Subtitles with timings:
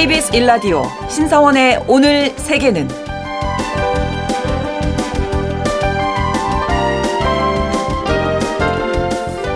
[0.00, 2.88] KBS 일라디오 신성원의 오늘 세계는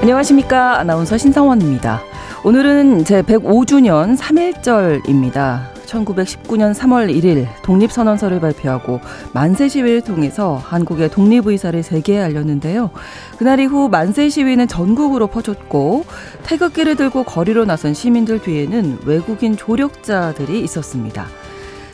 [0.02, 2.02] 안녕하십니까 아나운서 신성원입니다.
[2.44, 5.73] 오늘은 제 105주년 3일절입니다.
[5.94, 9.00] 1919년 3월 1일 독립선언서를 발표하고
[9.32, 12.90] 만세 시위를 통해서 한국의 독립 의사를 세계에 알렸는데요.
[13.38, 16.04] 그날 이후 만세 시위는 전국으로 퍼졌고
[16.42, 21.26] 태극기를 들고 거리로 나선 시민들 뒤에는 외국인 조력자들이 있었습니다.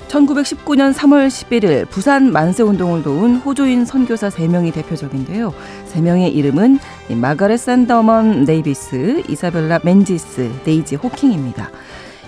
[0.09, 5.55] 1919년 3월 11일 부산 만세운동을 도운 호주인 선교사 3명이 대표적인데요.
[5.93, 6.81] 3명의 이름은
[7.11, 11.71] 마가렛 샌더먼 네이비스, 이사벨라 맨지스, 데이지 호킹입니다.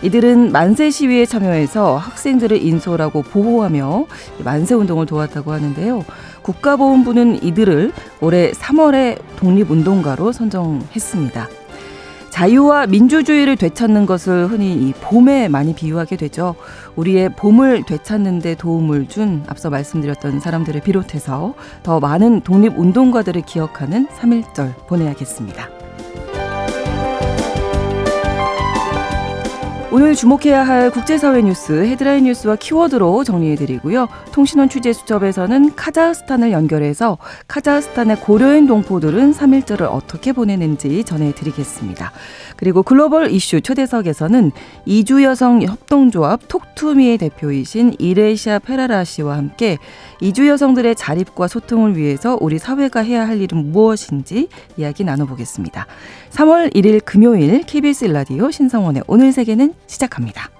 [0.02, 4.06] 이들은 만세 시위에 참여해서 학생들을 인솔하고 보호하며
[4.45, 6.05] 만세 운동을 도왔다고 하는데요.
[6.42, 11.48] 국가보훈부는 이들을 올해 3월에 독립운동가로 선정했습니다.
[12.30, 16.55] 자유와 민주주의를 되찾는 것을 흔히 이 봄에 많이 비유하게 되죠.
[16.97, 24.86] 우리의 봄을 되찾는 데 도움을 준 앞서 말씀드렸던 사람들을 비롯해서 더 많은 독립운동가들을 기억하는 3.1절
[24.86, 25.81] 보내야겠습니다.
[29.95, 34.09] 오늘 주목해야 할 국제사회 뉴스 헤드라인 뉴스와 키워드로 정리해드리고요.
[34.33, 42.11] 통신원 취재 수첩에서는 카자흐스탄을 연결해서 카자흐스탄의 고려인 동포들은 3일절을 어떻게 보내는지 전해드리겠습니다.
[42.57, 44.53] 그리고 글로벌 이슈 초대석에서는
[44.87, 49.77] 이주 여성 협동조합 톡투미의 대표이신 이레시아 페라라 씨와 함께
[50.23, 54.48] 이주 여성들의 자립과 소통을 위해서 우리 사회가 해야 할 일은 무엇인지
[54.79, 55.87] 이야기 나눠보겠습니다.
[56.31, 60.50] 3월 1일 금요일 KBS 라디오 신성원의 오늘 세계는 시작합니다.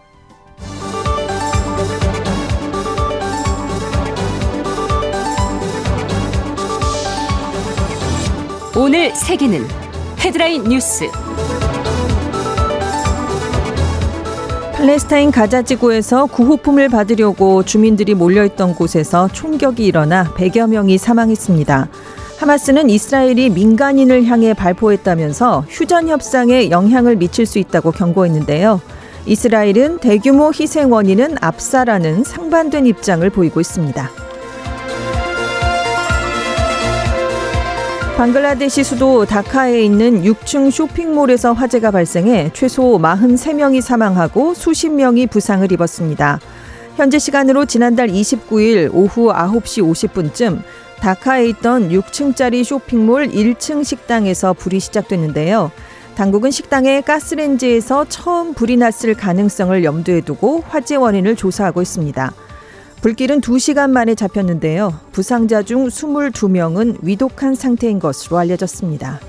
[8.75, 9.67] 오늘 세계는
[10.19, 11.07] 헤드라인 뉴스
[14.75, 21.89] 팔레스타인 가자 지구에서 구호품을 받으려고 주민들이 몰려있던 곳에서 총격이 일어나 100여 명이 사망했습니다.
[22.39, 28.81] 하마스는 이스라엘이 민간인을 향해 발포했다면서 휴전 협상에 영향을 미칠 수 있다고 경고했는데요.
[29.25, 34.11] 이스라엘은 대규모 희생 원인은 압사라는 상반된 입장을 보이고 있습니다.
[38.17, 46.39] 방글라데시 수도 다카에 있는 6층 쇼핑몰에서 화재가 발생해 최소 43명이 사망하고 수십 명이 부상을 입었습니다.
[46.97, 50.63] 현재 시간으로 지난달 29일 오후 9시 50분쯤
[51.01, 55.73] 다카에 있던 6층짜리 쇼핑몰 1층 식당에서 불이 시작됐는데요.
[56.17, 62.33] 당국은 식당에 가스렌지에서 처음 불이 났을 가능성을 염두에 두고 화재 원인을 조사하고 있습니다.
[63.01, 64.95] 불길은 2시간 만에 잡혔는데요.
[65.11, 69.21] 부상자 중 22명은 위독한 상태인 것으로 알려졌습니다.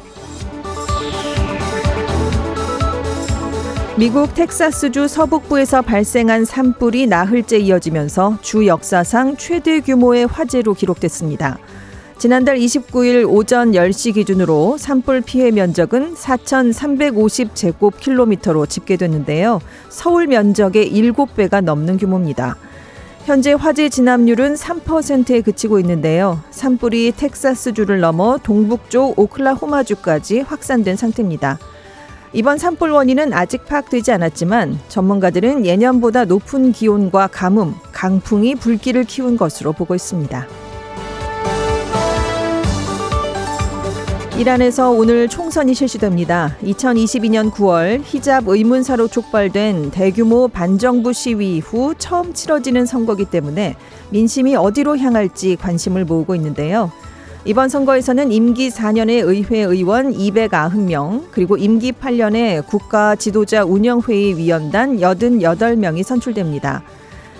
[3.97, 11.59] 미국 텍사스주 서북부에서 발생한 산불이 나흘째 이어지면서 주 역사상 최대 규모의 화재로 기록됐습니다.
[12.23, 19.59] 지난달 29일 오전 10시 기준으로 산불 피해 면적은 4,350제곱킬로미터로 집계됐는데요.
[19.89, 22.55] 서울 면적의 7배가 넘는 규모입니다.
[23.25, 26.39] 현재 화재 진압률은 3%에 그치고 있는데요.
[26.51, 31.59] 산불이 텍사스주를 넘어 동북쪽 오클라호마주까지 확산된 상태입니다.
[32.31, 39.73] 이번 산불 원인은 아직 파악되지 않았지만 전문가들은 예년보다 높은 기온과 가뭄, 강풍이 불길을 키운 것으로
[39.73, 40.62] 보고 있습니다.
[44.35, 46.57] 이란에서 오늘 총선이 실시됩니다.
[46.63, 53.75] 2022년 9월 히잡 의문사로 촉발된 대규모 반정부 시위 이후 처음 치러지는 선거기 때문에
[54.09, 56.91] 민심이 어디로 향할지 관심을 모으고 있는데요.
[57.45, 66.01] 이번 선거에서는 임기 4년의 의회 의원 290명, 그리고 임기 8년의 국가 지도자 운영회의 위원단 88명이
[66.01, 66.81] 선출됩니다.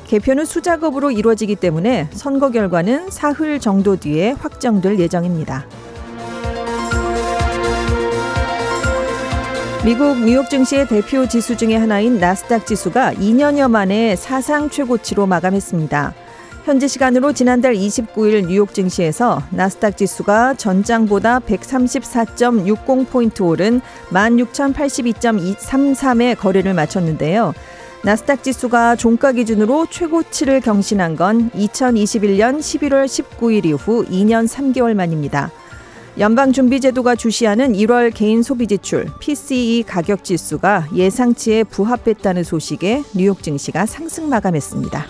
[0.05, 5.65] 개표는 수작업으로 이루어지기 때문에 선거 결과는 사흘 정도 뒤에 확정될 예정입니다.
[9.85, 16.13] 미국 뉴욕 증시의 대표 지수 중의 하나인 나스닥 지수가 2년여 만에 사상 최고치로 마감했습니다.
[16.63, 23.81] 현지 시간으로 지난달 29일 뉴욕 증시에서 나스닥 지수가 전장보다 134.60포인트 오른
[24.11, 27.53] 16,082.33의 거래를 마쳤는데요.
[28.05, 35.51] 나스닥 지수가 종가 기준으로 최고치를 경신한 건 2021년 11월 19일 이후 2년 3개월 만입니다.
[36.19, 45.05] 연방준비제도가 주시하는 1월 개인 소비지출 PCE 가격 지수가 예상치에 부합했다는 소식에 뉴욕 증시가 상승 마감했습니다.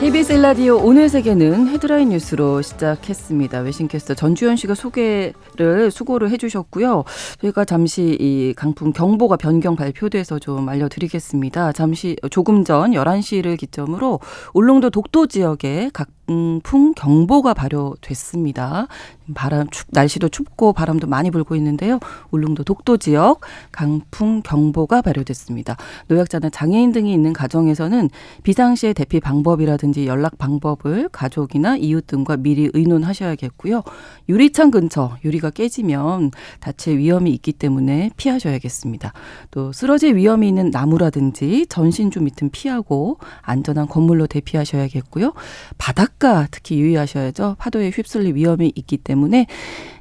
[0.00, 3.58] KBS 일라디오 오늘 세계는 헤드라인 뉴스로 시작했습니다.
[3.58, 7.04] 외신캐스터 전주현 씨가 소개를 수고를 해주셨고요.
[7.42, 11.72] 저희가 잠시 이 강풍 경보가 변경 발표돼서 좀 알려드리겠습니다.
[11.72, 14.20] 잠시 조금 전 11시를 기점으로
[14.54, 18.86] 울릉도 독도 지역에 각 강풍 경보가 발효됐습니다.
[19.34, 22.00] 바람 춥 날씨도 춥고 바람도 많이 불고 있는데요.
[22.30, 23.40] 울릉도 독도 지역
[23.72, 25.76] 강풍 경보가 발효됐습니다.
[26.08, 28.10] 노약자나 장애인 등이 있는 가정에서는
[28.42, 33.82] 비상시에 대피 방법이라든지 연락 방법을 가족이나 이웃 등과 미리 의논하셔야겠고요.
[34.28, 36.30] 유리창 근처 유리가 깨지면
[36.60, 39.14] 다칠 위험이 있기 때문에 피하셔야겠습니다.
[39.50, 45.32] 또 쓰러질 위험이 있는 나무라든지 전신주 밑은 피하고 안전한 건물로 대피하셔야겠고요.
[45.78, 47.56] 바닥 바닷가 특히 유의하셔야죠.
[47.58, 49.46] 파도에 휩쓸릴 위험이 있기 때문에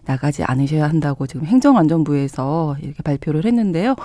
[0.06, 3.96] 나가지 않으셔야 한다고 지금 행정안전부에서 이렇게 발표를 했는데요.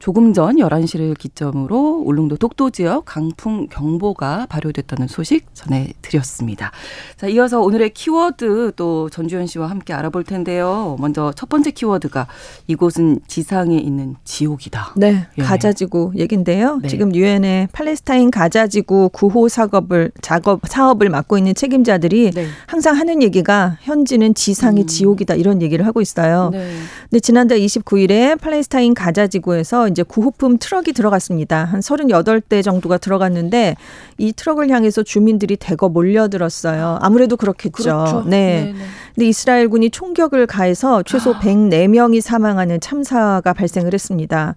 [0.00, 6.72] 조금 전 11시를 기점으로 울릉도 독도 지역 강풍 경보가 발효됐다는 소식 전해드렸습니다.
[7.18, 10.96] 자, 이어서 오늘의 키워드 또 전주현 씨와 함께 알아볼 텐데요.
[10.98, 12.26] 먼저 첫 번째 키워드가
[12.66, 14.94] 이곳은 지상에 있는 지옥이다.
[14.96, 15.42] 네, 예.
[15.42, 16.78] 가자지구 얘긴데요.
[16.80, 16.88] 네.
[16.88, 22.46] 지금 유엔의 팔레스타인 가자지구 구호 작업을 작업 사업을 맡고 있는 책임자들이 네.
[22.66, 24.86] 항상 하는 얘기가 현지는 지상의 음.
[24.86, 26.48] 지옥이다 이런 얘기를 하고 있어요.
[26.52, 26.74] 네.
[27.10, 31.64] 근데 지난달 29일에 팔레스타인 가자지구에서 이제 구호품 트럭이 들어갔습니다.
[31.64, 33.76] 한 38대 정도가 들어갔는데
[34.18, 36.98] 이 트럭을 향해서 주민들이 대거 몰려들었어요.
[37.00, 37.72] 아무래도 그렇겠죠.
[37.82, 38.24] 그렇죠.
[38.26, 38.64] 네.
[38.64, 38.78] 네네.
[39.14, 41.40] 근데 이스라엘군이 총격을 가해서 최소 아.
[41.40, 44.54] 104명이 사망하는 참사가 발생을 했습니다.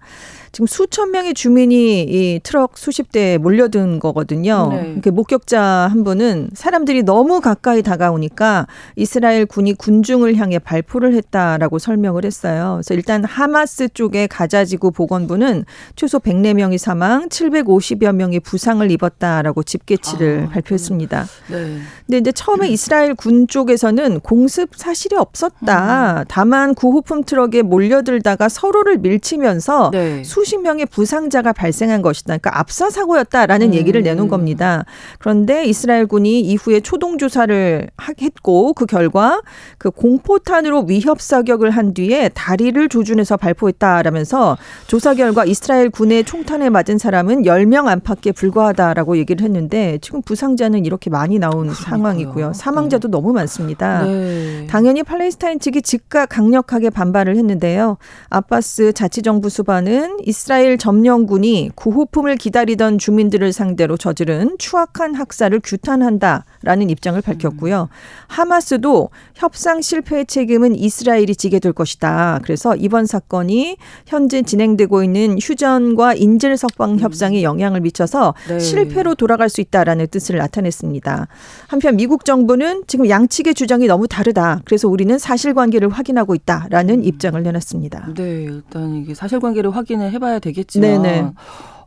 [0.54, 4.68] 지금 수천 명의 주민이 이 트럭 수십 대에 몰려든 거거든요.
[4.70, 4.92] 네.
[4.92, 12.24] 이렇게 목격자 한 분은 사람들이 너무 가까이 다가오니까 이스라엘 군이 군중을 향해 발포를 했다라고 설명을
[12.24, 12.74] 했어요.
[12.76, 15.64] 그래서 일단 하마스 쪽의 가자지구 보건부는
[15.96, 21.26] 최소 104명이 사망, 750여 명이 부상을 입었다라고 집계치를 아, 발표했습니다.
[21.50, 21.78] 네.
[22.06, 26.20] 근데 이제 처음에 이스라엘 군 쪽에서는 공습 사실이 없었다.
[26.20, 26.24] 음.
[26.28, 30.22] 다만 구호품 트럭에 몰려들다가 서로를 밀치면서 네.
[30.22, 32.36] 수 수십 명의 부상자가 발생한 것이다.
[32.36, 33.74] 그러니까 압사 사고였다라는 음.
[33.74, 34.84] 얘기를 내놓은 겁니다.
[35.18, 37.88] 그런데 이스라엘군이 이후에 초동 조사를
[38.20, 39.40] 했고 그 결과
[39.78, 46.98] 그 공포탄으로 위협 사격을 한 뒤에 다리를 조준해서 발포했다라면서 조사 결과 이스라엘 군의 총탄에 맞은
[46.98, 51.84] 사람은 10명 안팎에 불과하다라고 얘기를 했는데 지금 부상자는 이렇게 많이 나온 그러니까요.
[51.88, 52.52] 상황이고요.
[52.52, 53.12] 사망자도 네.
[53.12, 54.02] 너무 많습니다.
[54.04, 54.33] 네.
[54.68, 57.98] 당연히 팔레스타인 측이 즉각 강력하게 반발을 했는데요.
[58.30, 67.88] 아바스 자치정부 수반은 이스라엘 점령군이 구호품을 기다리던 주민들을 상대로 저지른 추악한 학살을 규탄한다라는 입장을 밝혔고요.
[68.26, 72.40] 하마스도 협상 실패의 책임은 이스라엘이 지게 될 것이다.
[72.42, 73.76] 그래서 이번 사건이
[74.06, 78.58] 현재 진행되고 있는 휴전과 인질 석방 협상에 영향을 미쳐서 네.
[78.58, 81.28] 실패로 돌아갈 수 있다라는 뜻을 나타냈습니다.
[81.68, 84.60] 한편 미국 정부는 지금 양측의 주장이 너무 다르 다.
[84.64, 87.04] 그래서 우리는 사실관계를 확인하고 있다라는 음.
[87.04, 88.14] 입장을 내놨습니다.
[88.14, 91.32] 네, 일단 이게 사실관계를 확인해 해봐야 되겠지만 네네.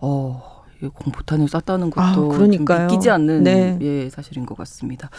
[0.01, 0.57] 어
[0.93, 2.87] 공포탄을 쐈다는 것도 아, 그러니까요.
[2.87, 3.77] 믿기지 않는 네.
[3.81, 5.09] 예 사실인 것 같습니다.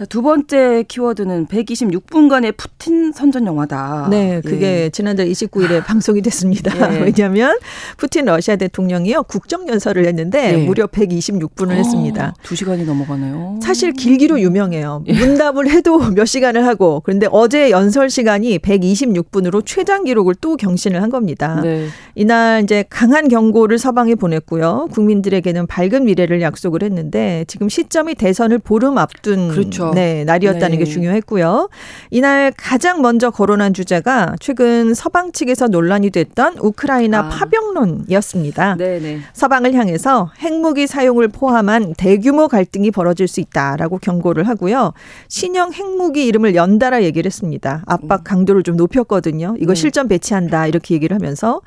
[0.00, 4.08] 자, 두 번째 키워드는 126분간의 푸틴 선전 영화다.
[4.10, 4.88] 네, 그게 예.
[4.88, 6.94] 지난달 29일에 방송이 됐습니다.
[6.94, 7.00] 예.
[7.04, 7.58] 왜냐하면
[7.98, 10.56] 푸틴 러시아 대통령이요 국정 연설을 했는데 예.
[10.56, 12.32] 무려 126분을 어, 했습니다.
[12.42, 13.60] 두 시간이 넘어가네요.
[13.62, 15.04] 사실 길기로 유명해요.
[15.06, 15.12] 예.
[15.12, 21.10] 문답을 해도 몇 시간을 하고 그런데 어제 연설 시간이 126분으로 최장 기록을 또 경신을 한
[21.10, 21.60] 겁니다.
[21.62, 21.88] 네.
[22.14, 24.88] 이날 이제 강한 경고를 서방에 보냈고요.
[24.92, 29.89] 국민들에게는 밝은 미래를 약속을 했는데 지금 시점이 대선을 보름 앞둔 그렇죠.
[29.94, 30.76] 네, 날이었다는 네.
[30.78, 31.68] 게 중요했고요.
[32.10, 37.28] 이날 가장 먼저 거론한 주제가 최근 서방 측에서 논란이 됐던 우크라이나 아.
[37.28, 38.76] 파병론이었습니다.
[38.76, 38.98] 네네.
[39.00, 39.18] 네.
[39.32, 44.92] 서방을 향해서 핵무기 사용을 포함한 대규모 갈등이 벌어질 수 있다라고 경고를 하고요.
[45.28, 47.82] 신형 핵무기 이름을 연달아 얘기를 했습니다.
[47.86, 49.54] 압박 강도를 좀 높였거든요.
[49.58, 49.80] 이거 네.
[49.80, 51.60] 실전 배치한다 이렇게 얘기를 하면서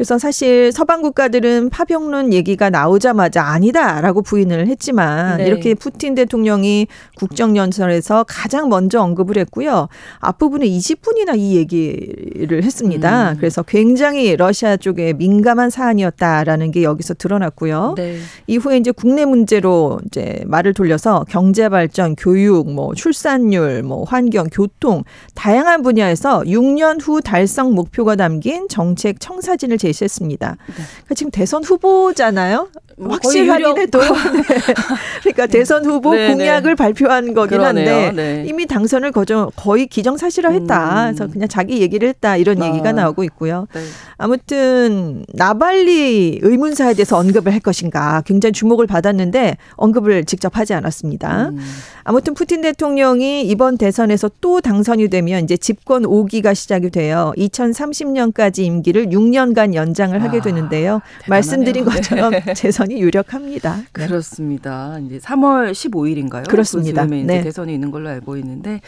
[0.00, 5.46] 그래서 사실 서방 국가들은 파병론 얘기가 나오자마자 아니다라고 부인을 했지만 네.
[5.46, 9.88] 이렇게 푸틴 대통령이 국정연설에서 가장 먼저 언급을 했고요.
[10.20, 13.32] 앞부분에 20분이나 이 얘기를 했습니다.
[13.32, 13.36] 음.
[13.36, 17.92] 그래서 굉장히 러시아 쪽에 민감한 사안이었다라는 게 여기서 드러났고요.
[17.98, 18.20] 네.
[18.46, 25.04] 이후에 이제 국내 문제로 이제 말을 돌려서 경제 발전, 교육, 뭐 출산율, 뭐 환경, 교통
[25.34, 30.56] 다양한 분야에서 6년 후 달성 목표가 담긴 정책 청사진을 제 제시했습니다.
[30.66, 30.74] 네.
[30.74, 32.68] 그러니까 지금 대선 후보잖아요.
[33.00, 34.74] 뭐 확실하긴 해도 네.
[35.22, 36.74] 그러니까 대선 후보 네, 공약을 네.
[36.74, 38.06] 발표한 거긴 그러네요.
[38.06, 38.44] 한데 네.
[38.46, 41.10] 이미 당선을 거저 거의 기정사실화했다.
[41.10, 41.14] 음.
[41.14, 42.66] 그래서 그냥 자기 얘기를 했다 이런 아.
[42.66, 43.66] 얘기가 나오고 있고요.
[43.72, 43.80] 네.
[44.18, 51.48] 아무튼 나발리 의문사에 대해서 언급을 할 것인가 굉장히 주목을 받았는데 언급을 직접 하지 않았습니다.
[51.50, 51.58] 음.
[52.04, 57.32] 아무튼 푸틴 대통령이 이번 대선에서 또 당선이 되면 이제 집권 5기가 시작이 돼요.
[57.38, 61.00] 2030년까지 임기를 6년간 연장을 하게 아, 되는데요.
[61.00, 61.00] 대단하네요.
[61.28, 61.90] 말씀드린 네.
[61.90, 63.76] 것처럼 재선 이 유력합니다.
[63.76, 63.84] 네.
[63.92, 64.98] 그렇습니다.
[64.98, 66.48] 이제 3월 15일인가요?
[66.48, 67.04] 그렇습니다.
[67.04, 67.42] 이제 네.
[67.42, 68.80] 대선이 있는 걸로 알고 있는데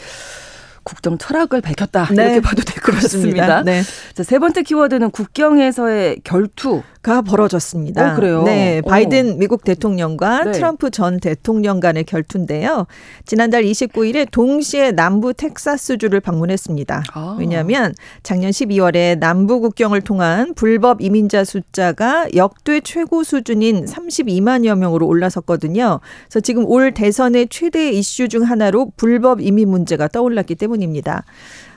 [0.83, 2.23] 국정 철학을 밝혔다 네.
[2.23, 3.63] 이렇게 봐도 될 것 같습니다.
[3.63, 3.81] 네.
[4.13, 6.83] 자, 세 번째 키워드는 국경에서의 결투.
[7.03, 8.13] 가 벌어졌습니다.
[8.13, 8.43] 어, 그래요?
[8.43, 8.87] 네, 어.
[8.87, 10.51] 바이든 미국 대통령과 네.
[10.53, 12.87] 트럼프 전 대통령 간의 결투인데요.
[13.25, 17.03] 지난달 29일에 동시에 남부 텍사스주를 방문했습니다.
[17.13, 17.35] 아.
[17.37, 25.99] 왜냐하면 작년 12월에 남부 국경을 통한 불법 이민자 숫자가 역대 최고 수준인 32만여 명으로 올라섰거든요.
[26.29, 31.25] 그래서 지금 올 대선의 최대 이슈 중 하나로 불법 이민 문제가 떠올랐기 때문 입니다.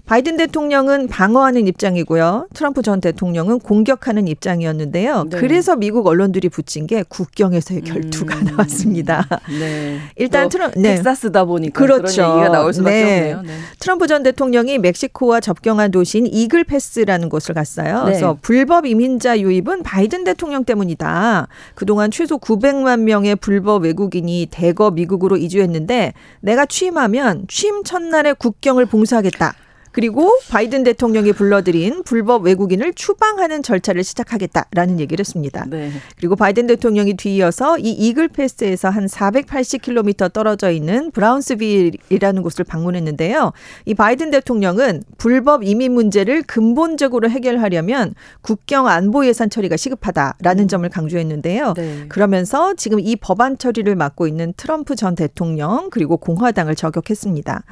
[0.06, 2.46] 바이든 대통령은 방어하는 입장이고요.
[2.54, 5.24] 트럼프 전 대통령은 공격하는 입장이었는데요.
[5.30, 5.36] 네.
[5.38, 8.44] 그래서 미국 언론들이 붙인 게 국경에서의 결투가 음.
[8.44, 9.26] 나왔습니다.
[9.58, 9.98] 네.
[10.14, 10.94] 일단 또 트럼- 네.
[10.94, 12.22] 텍사스다 보니까 그렇죠.
[12.22, 13.32] 그런 얘기가 나올 수밖에 네.
[13.32, 13.42] 없네요.
[13.42, 13.52] 네.
[13.80, 17.98] 트럼프 전 대통령이 멕시코와 접경한 도시인 이글 패스라는 곳을 갔어요.
[17.98, 18.04] 네.
[18.04, 21.48] 그래서 불법 이민자 유입은 바이든 대통령 때문이다.
[21.74, 29.54] 그동안 최소 900만 명의 불법 외국인이 대거 미국으로 이주했는데 내가 취임하면 취임 첫날에 국경을 봉쇄하겠다.
[29.96, 35.64] 그리고 바이든 대통령이 불러들인 불법 외국인을 추방하는 절차를 시작하겠다라는 얘기를 했습니다.
[35.70, 35.90] 네.
[36.18, 43.54] 그리고 바이든 대통령이 뒤이어서 이 이글 패스에서 한 480km 떨어져 있는 브라운스빌이라는 곳을 방문했는데요.
[43.86, 51.72] 이 바이든 대통령은 불법 이민 문제를 근본적으로 해결하려면 국경 안보 예산 처리가 시급하다라는 점을 강조했는데요.
[51.72, 52.04] 네.
[52.10, 57.64] 그러면서 지금 이 법안 처리를 맡고 있는 트럼프 전 대통령 그리고 공화당을 저격했습니다.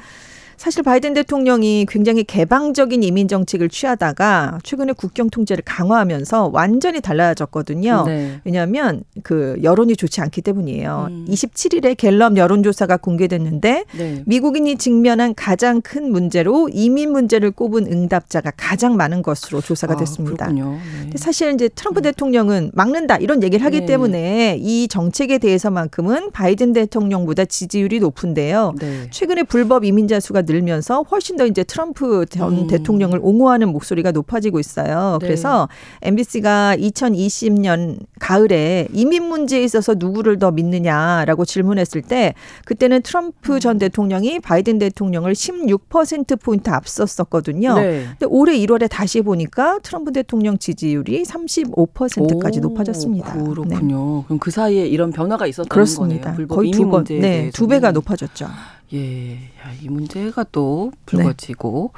[0.57, 8.03] 사실 바이든 대통령이 굉장히 개방적인 이민 정책을 취하다가 최근에 국경 통제를 강화하면서 완전히 달라졌거든요.
[8.05, 8.39] 네.
[8.43, 11.07] 왜냐하면 그 여론이 좋지 않기 때문이에요.
[11.09, 11.25] 음.
[11.29, 14.23] 27일에 갤럽 여론조사가 공개됐는데 네.
[14.25, 20.45] 미국인이 직면한 가장 큰 문제로 이민 문제를 꼽은 응답자가 가장 많은 것으로 조사가 아, 됐습니다.
[20.45, 20.79] 그렇군요.
[21.03, 21.11] 네.
[21.15, 23.85] 사실 이제 트럼프 대통령은 막는다 이런 얘기를 하기 네.
[23.85, 28.73] 때문에 이 정책에 대해서만큼은 바이든 대통령보다 지지율이 높은데요.
[28.79, 29.07] 네.
[29.09, 32.67] 최근에 불법 이민자 수가 늘면서 훨씬 더 이제 트럼프 전 음.
[32.67, 35.17] 대통령을 옹호하는 목소리가 높아지고 있어요.
[35.19, 35.27] 네.
[35.27, 35.67] 그래서
[36.01, 42.33] MBC가 2020년 가을에 이민 문제에 있어서 누구를 더 믿느냐라고 질문했을 때
[42.65, 43.59] 그때는 트럼프 음.
[43.59, 47.75] 전 대통령이 바이든 대통령을 16% 포인트 앞섰었거든요.
[47.75, 48.05] 네.
[48.11, 53.33] 근데 올해 1월에 다시 보니까 트럼프 대통령 지지율이 35%까지 오, 높아졌습니다.
[53.35, 53.43] 네.
[53.43, 54.23] 그렇군요.
[54.23, 56.21] 그럼 그 사이에 이런 변화가 있었다는 그렇습니다.
[56.23, 56.35] 거네요.
[56.35, 57.51] 불법 거의 이민 두 번, 문제에 네, 대해서는.
[57.51, 58.47] 두 배가 높아졌죠.
[58.93, 61.91] 예, 야, 이 문제가 또 불거지고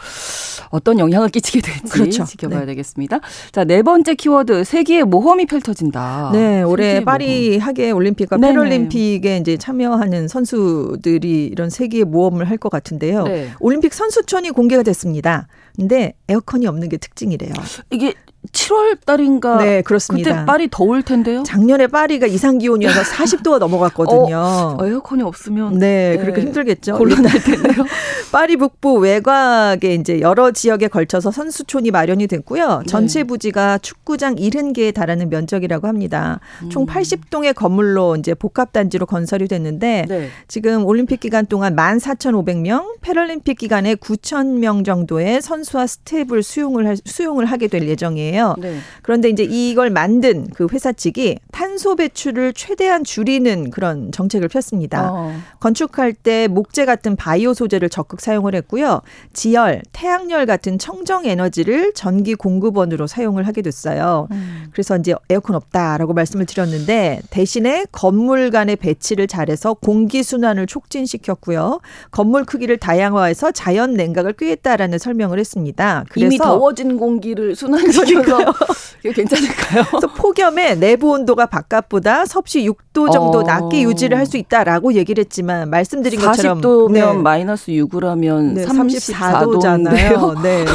[0.70, 2.24] 어떤 영향을 끼치게 될지 그렇죠.
[2.24, 2.66] 지켜봐야 네.
[2.68, 3.20] 되겠습니다.
[3.52, 6.32] 자, 네 번째 키워드 세계의 모험이 펼쳐진다.
[6.34, 8.54] 네, 올해 파리 하계 올림픽과 네네.
[8.54, 13.20] 패럴림픽에 이제 참여하는 선수들이 이런 세계의 모험을 할 것 같은데요.
[13.20, 13.32] 모험.
[13.32, 13.50] 네.
[13.60, 15.48] 올림픽 선수촌이 공개가 됐습니다.
[15.76, 17.54] 근데 에어컨이 없는 게 특징이래요.
[17.92, 18.16] 이게
[18.52, 20.32] 7월 달인가 네, 그렇습니다.
[20.32, 21.44] 그때 파리 더울 텐데요.
[21.44, 24.38] 작년에 파리가 이상 기온이어서 40도가 넘어갔거든요.
[24.80, 26.98] 어, 에어컨이 없으면 네, 네, 그렇게 힘들겠죠.
[26.98, 27.86] 곤란할 텐데요.
[28.32, 32.80] 파리 북부 외곽에 이제 여러 지역에 걸쳐서 선수촌이 마련이 됐고요.
[32.80, 32.86] 네.
[32.86, 36.40] 전체 부지가 축구장 70개에 달하는 면적이라고 합니다.
[36.70, 36.88] 총 음.
[36.88, 40.30] 80동의 건물로 이제 복합 단지로 건설이 됐는데 네.
[40.48, 47.68] 지금 올림픽 기간 동안 14,500명, 패럴림픽 기간에 9,000명 정도의 선수와 스텝을 수용을 할, 수용을 하게
[47.68, 48.56] 될 예정이에요.
[48.60, 48.78] 네.
[49.04, 55.12] 그런데 이제 이걸 만든 그 회사 측이 탄소 배출을 최대한 줄이는 그런 정책을 폈습니다.
[55.12, 55.34] 어.
[55.60, 59.02] 건축할 때 목재 같은 바이오 소재를 적극 사용을 했고요.
[59.34, 64.28] 지열, 태양열 같은 청정 에너지를 전기 공급원으로 사용을 하게 됐어요.
[64.32, 64.68] 음.
[64.72, 71.80] 그래서 이제 에어컨 없다라고 말씀을 드렸는데 대신에 건물 간의 배치를 잘해서 공기 순환을 촉진시켰고요.
[72.12, 76.06] 건물 크기를 다양화해서 자연 냉각을 꾀했다라는 설명을 했습니다.
[76.12, 78.54] 그래서 이미 더워진 공기를 순환시켜서
[79.04, 79.84] 이게 괜찮을까요?
[79.90, 83.44] 그래서 폭염에 내부 온도가 바깥보다 섭씨 6도 정도 어.
[83.44, 87.14] 낮게 유지를 할 수 있다라고 얘기를 했지만 말씀드린 것처럼 40도면 네.
[87.14, 89.92] 마이너스 6 이라면 네, 34도잖아요.
[89.92, 90.42] 34도잖아요.
[90.42, 90.66] 네.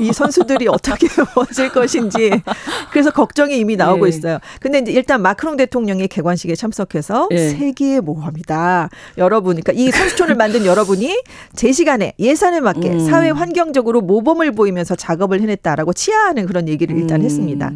[0.00, 2.30] 이 선수들이 어떻게 버틸 것인지
[2.90, 4.08] 그래서 걱정이 이미 나오고 예.
[4.08, 4.38] 있어요.
[4.60, 7.50] 근데 이제 일단 마크롱 대통령이 개관식에 참석해서 예.
[7.50, 8.88] 세계의 모험이다.
[9.18, 11.22] 여러분, 그러니까 이 선수촌을 만든 여러분이
[11.54, 13.06] 제 시간에 예산에 맞게 음.
[13.06, 17.24] 사회 환경적으로 모범을 보이면서 작업을 해냈다라고 치하하는 그런 얘기를 일단 음.
[17.24, 17.70] 했습니다.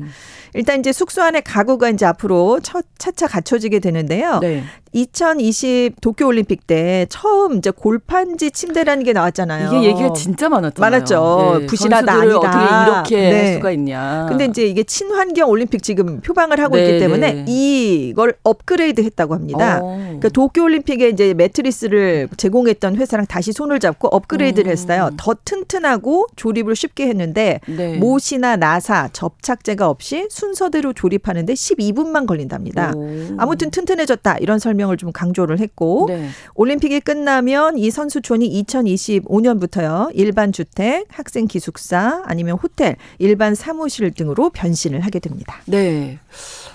[0.55, 4.39] 일단 이제 숙소 안에 가구가 이제 앞으로 차, 차차 갖춰지게 되는데요.
[4.41, 4.65] 네.
[5.03, 9.69] 2020 도쿄 올림픽 때 처음 이제 골판지 침대라는 게 나왔잖아요.
[9.69, 10.91] 이게 얘기가 진짜 많았잖아요.
[10.91, 11.61] 많았죠.
[11.69, 13.01] 부실하다, 선수들을 아니다.
[13.01, 13.45] 어떻게 이렇게 네.
[13.45, 14.27] 할 수가 있냐.
[14.29, 17.45] 근데 이제 이게 친환경 올림픽 지금 표방을 하고 네, 있기 때문에 네.
[17.47, 19.81] 이걸 업그레이드 했다고 합니다.
[19.83, 19.97] 어.
[19.99, 24.73] 그러니까 도쿄 올림픽에 이제 매트리스를 제공했던 회사랑 다시 손을 잡고 업그레이드를 음.
[24.73, 25.11] 했어요.
[25.17, 27.97] 더 튼튼하고 조립을 쉽게 했는데 네.
[27.99, 32.93] 못이나 나사, 접착제가 없이 순서대로 조립하는데 12분만 걸린답니다.
[32.97, 33.37] 오.
[33.39, 36.29] 아무튼 튼튼해졌다 이런 설명 을 좀 강조를 했고 네.
[36.55, 45.01] 올림픽이 끝나면 이 선수촌이 2025년부터요 일반 주택, 학생 기숙사 아니면 호텔, 일반 사무실 등으로 변신을
[45.01, 45.57] 하게 됩니다.
[45.67, 46.19] 네.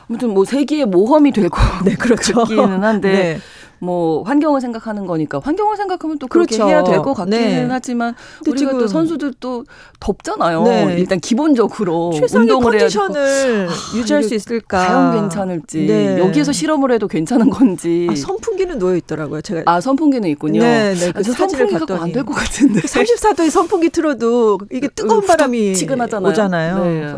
[0.10, 2.34] 아무튼 뭐 세기의 모험이 되고 네, 그렇죠.
[2.46, 3.40] 같기는 한데 네.
[3.80, 6.70] 뭐 환경을 생각하는 거니까 환경을 생각하면 또 그렇게 그렇죠.
[6.70, 7.68] 해야 될 것 같기는 네.
[7.70, 8.16] 하지만
[8.48, 9.66] 우리가 또 선수들 또
[10.00, 10.64] 덥잖아요.
[10.64, 10.96] 네.
[11.00, 14.88] 일단 기본적으로 최상의 운동을 해야 컨디션을 유지할 이게 수 있을까?
[14.88, 16.18] 과연 괜찮을지 네.
[16.20, 19.42] 여기에서 실험을 해도 괜찮은 건지 아, 선풍기는 놓여 있더라고요.
[19.42, 20.62] 제가 아 선풍기는 있군요.
[20.62, 21.10] 네, 네.
[21.10, 22.04] 아, 그저 사진을 선풍기 갖고.
[22.04, 22.80] 안 될 것 같은데.
[22.82, 26.32] 34도에 선풍기 틀어도 이게 뜨거운 후적 바람이 치근하잖아요.
[26.32, 26.84] 오잖아요.
[26.86, 27.14] 네.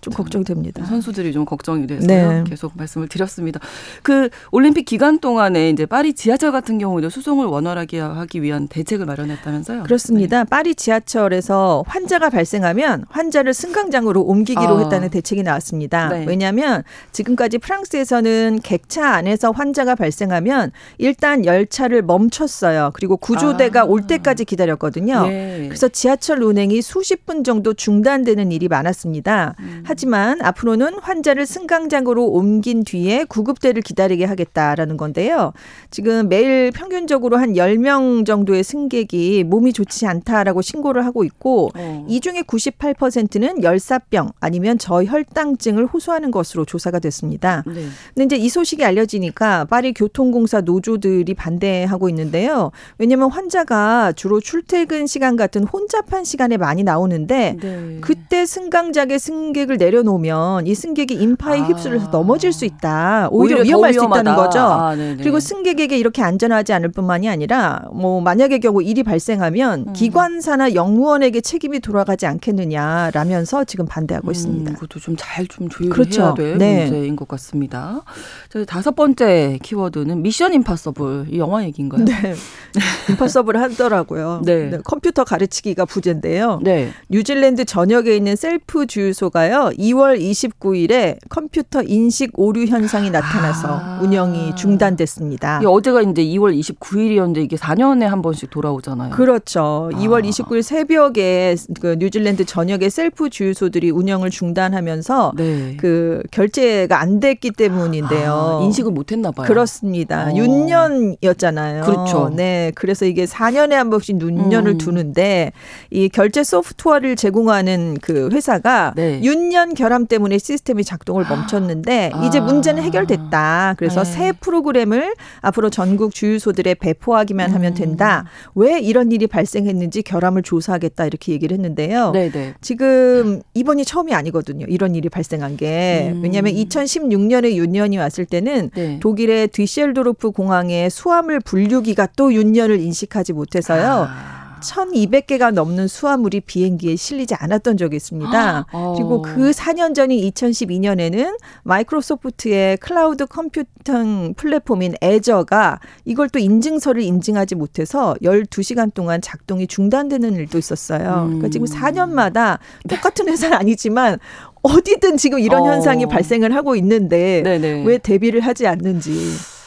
[0.00, 0.84] 좀 걱정이 됩니다.
[0.84, 2.44] 선수들이 좀 걱정이 돼서 네.
[2.46, 3.60] 계속 말씀을 드렸습니다.
[4.02, 9.82] 그 올림픽 기간 동안에 이제 파리 지하철 같은 경우도 수송을 원활하게 하기 위한 대책을 마련했다면서요?
[9.84, 10.44] 그렇습니다.
[10.44, 14.80] 파리 지하철에서 환자가 발생하면 환자를 승강장으로 옮기기로 아.
[14.80, 16.08] 했다는 대책이 나왔습니다.
[16.08, 16.24] 네.
[16.26, 22.90] 왜냐하면 지금까지 프랑스에서는 객차 안에서 환자가 발생하면 일단 열차를 멈췄어요.
[22.94, 23.84] 그리고 구조대가 아.
[23.84, 25.26] 올 때까지 기다렸거든요.
[25.26, 25.64] 네.
[25.68, 29.54] 그래서 지하철 운행이 수십 분 정도 중단되는 일이 많았습니다.
[29.60, 29.82] 음.
[29.86, 35.52] 하지만 앞으로는 환자를 승강장으로 옮긴 뒤에 구급대를 기다리게 하겠다라는 건데요.
[35.90, 42.06] 지금 매일 평균적으로 한 10명 정도의 승객이 몸이 좋지 않다라고 신고를 하고 있고 어.
[42.08, 47.64] 이 중에 98%는 열사병 아니면 저혈당증을 호소하는 것으로 조사가 됐습니다.
[47.66, 47.86] 네.
[48.14, 52.70] 근데 이제 이 소식이 알려지니까 파리 교통공사 노조들이 반대하고 있는데요.
[52.98, 57.98] 왜냐하면 환자가 주로 출퇴근 시간 같은 혼잡한 시간에 많이 나오는데 네.
[58.00, 61.64] 그때 승강장에 승객을 내려놓으면 이 승객이 인파에 아.
[61.64, 63.28] 휩쓸려서 넘어질 수 있다.
[63.32, 64.36] 오히려, 더 위험할 수 있다는.
[64.36, 64.60] 거죠.
[64.60, 65.16] 아, 네네.
[65.16, 69.92] 그리고 승객 에게 이렇게 안전하지 않을 뿐만이 아니라 뭐 만약의 경우 일이 발생하면 음.
[69.92, 74.70] 기관사나 영무원에게 책임이 돌아가지 않겠느냐라면서 지금 반대하고 있습니다.
[74.70, 76.34] 음, 그것도 좀 잘좀 조율을 그렇죠.
[76.34, 76.84] 될 네.
[76.84, 78.02] 문제인 것 같습니다.
[78.50, 82.04] 저희 다섯 번째 키워드는 미션 임파서블 이 영화 얘기인가요?
[82.04, 82.34] 네.
[83.10, 84.42] impossible 하더라고요.
[84.44, 84.70] 네.
[84.84, 86.60] 컴퓨터 가르치기가 부제인데요.
[86.62, 86.90] 네.
[87.08, 89.70] 뉴질랜드 전역에 있는 셀프 주유소가요.
[89.78, 94.00] 2월 29일에 컴퓨터 인식 오류 현상이 나타나서 아.
[94.02, 95.60] 운영이 중단됐습니다.
[95.70, 99.10] 어제가 이제 2월 29일이었는데 이게 4년에 한 번씩 돌아오잖아요.
[99.10, 99.90] 그렇죠.
[99.92, 99.98] 아.
[99.98, 105.76] 2월 29일 새벽에 그 뉴질랜드 전역의 셀프 주유소들이 운영을 중단하면서 네.
[105.78, 108.58] 그 결제가 안 됐기 때문인데요.
[108.60, 109.46] 아, 인식을 못 했나 봐요.
[109.46, 110.28] 그렇습니다.
[110.28, 110.34] 어.
[110.34, 111.84] 윤년이었잖아요.
[111.84, 112.30] 그렇죠.
[112.34, 112.72] 네.
[112.74, 114.78] 그래서 이게 4년에 한 번씩 윤년을 음.
[114.78, 115.52] 두는데
[115.90, 119.20] 이 결제 소프트웨어를 제공하는 그 회사가 네.
[119.22, 122.24] 윤년 결함 때문에 시스템이 작동을 멈췄는데 아.
[122.24, 123.74] 이제 문제는 해결됐다.
[123.76, 124.10] 그래서 네.
[124.10, 127.74] 새 프로그램을 앞으로 전국 주유소들에 배포하기만 하면 음.
[127.74, 128.24] 된다.
[128.54, 132.12] 왜 이런 일이 발생했는지 결함을 조사하겠다 이렇게 얘기를 했는데요.
[132.12, 132.54] 네, 네.
[132.60, 134.66] 지금 이번이 처음이 아니거든요.
[134.68, 136.12] 이런 일이 발생한 게.
[136.14, 136.22] 음.
[136.22, 138.98] 왜냐하면 2016년에 윤년이 왔을 때는 네.
[139.00, 144.06] 독일의 뒤셀도르프 공항에 수화물 분류기가 또 윤년을 인식하지 못해서요.
[144.08, 144.39] 아.
[144.60, 148.66] 1200개가 넘는 수화물이 비행기에 실리지 않았던 적이 있습니다.
[148.72, 148.94] 어.
[148.96, 158.14] 그리고 그 4년 전인 2012년에는 마이크로소프트의 클라우드 컴퓨팅 플랫폼인 애저가 이걸 또 인증서를 인증하지 못해서
[158.22, 161.24] 12시간 동안 작동이 중단되는 일도 있었어요.
[161.26, 161.72] 그러니까 지금 음.
[161.72, 164.18] 4년마다 똑같은 회사는 아니지만
[164.62, 165.66] 어디든 지금 이런 어.
[165.66, 167.84] 현상이 발생을 하고 있는데 네네.
[167.86, 169.10] 왜 대비를 하지 않는지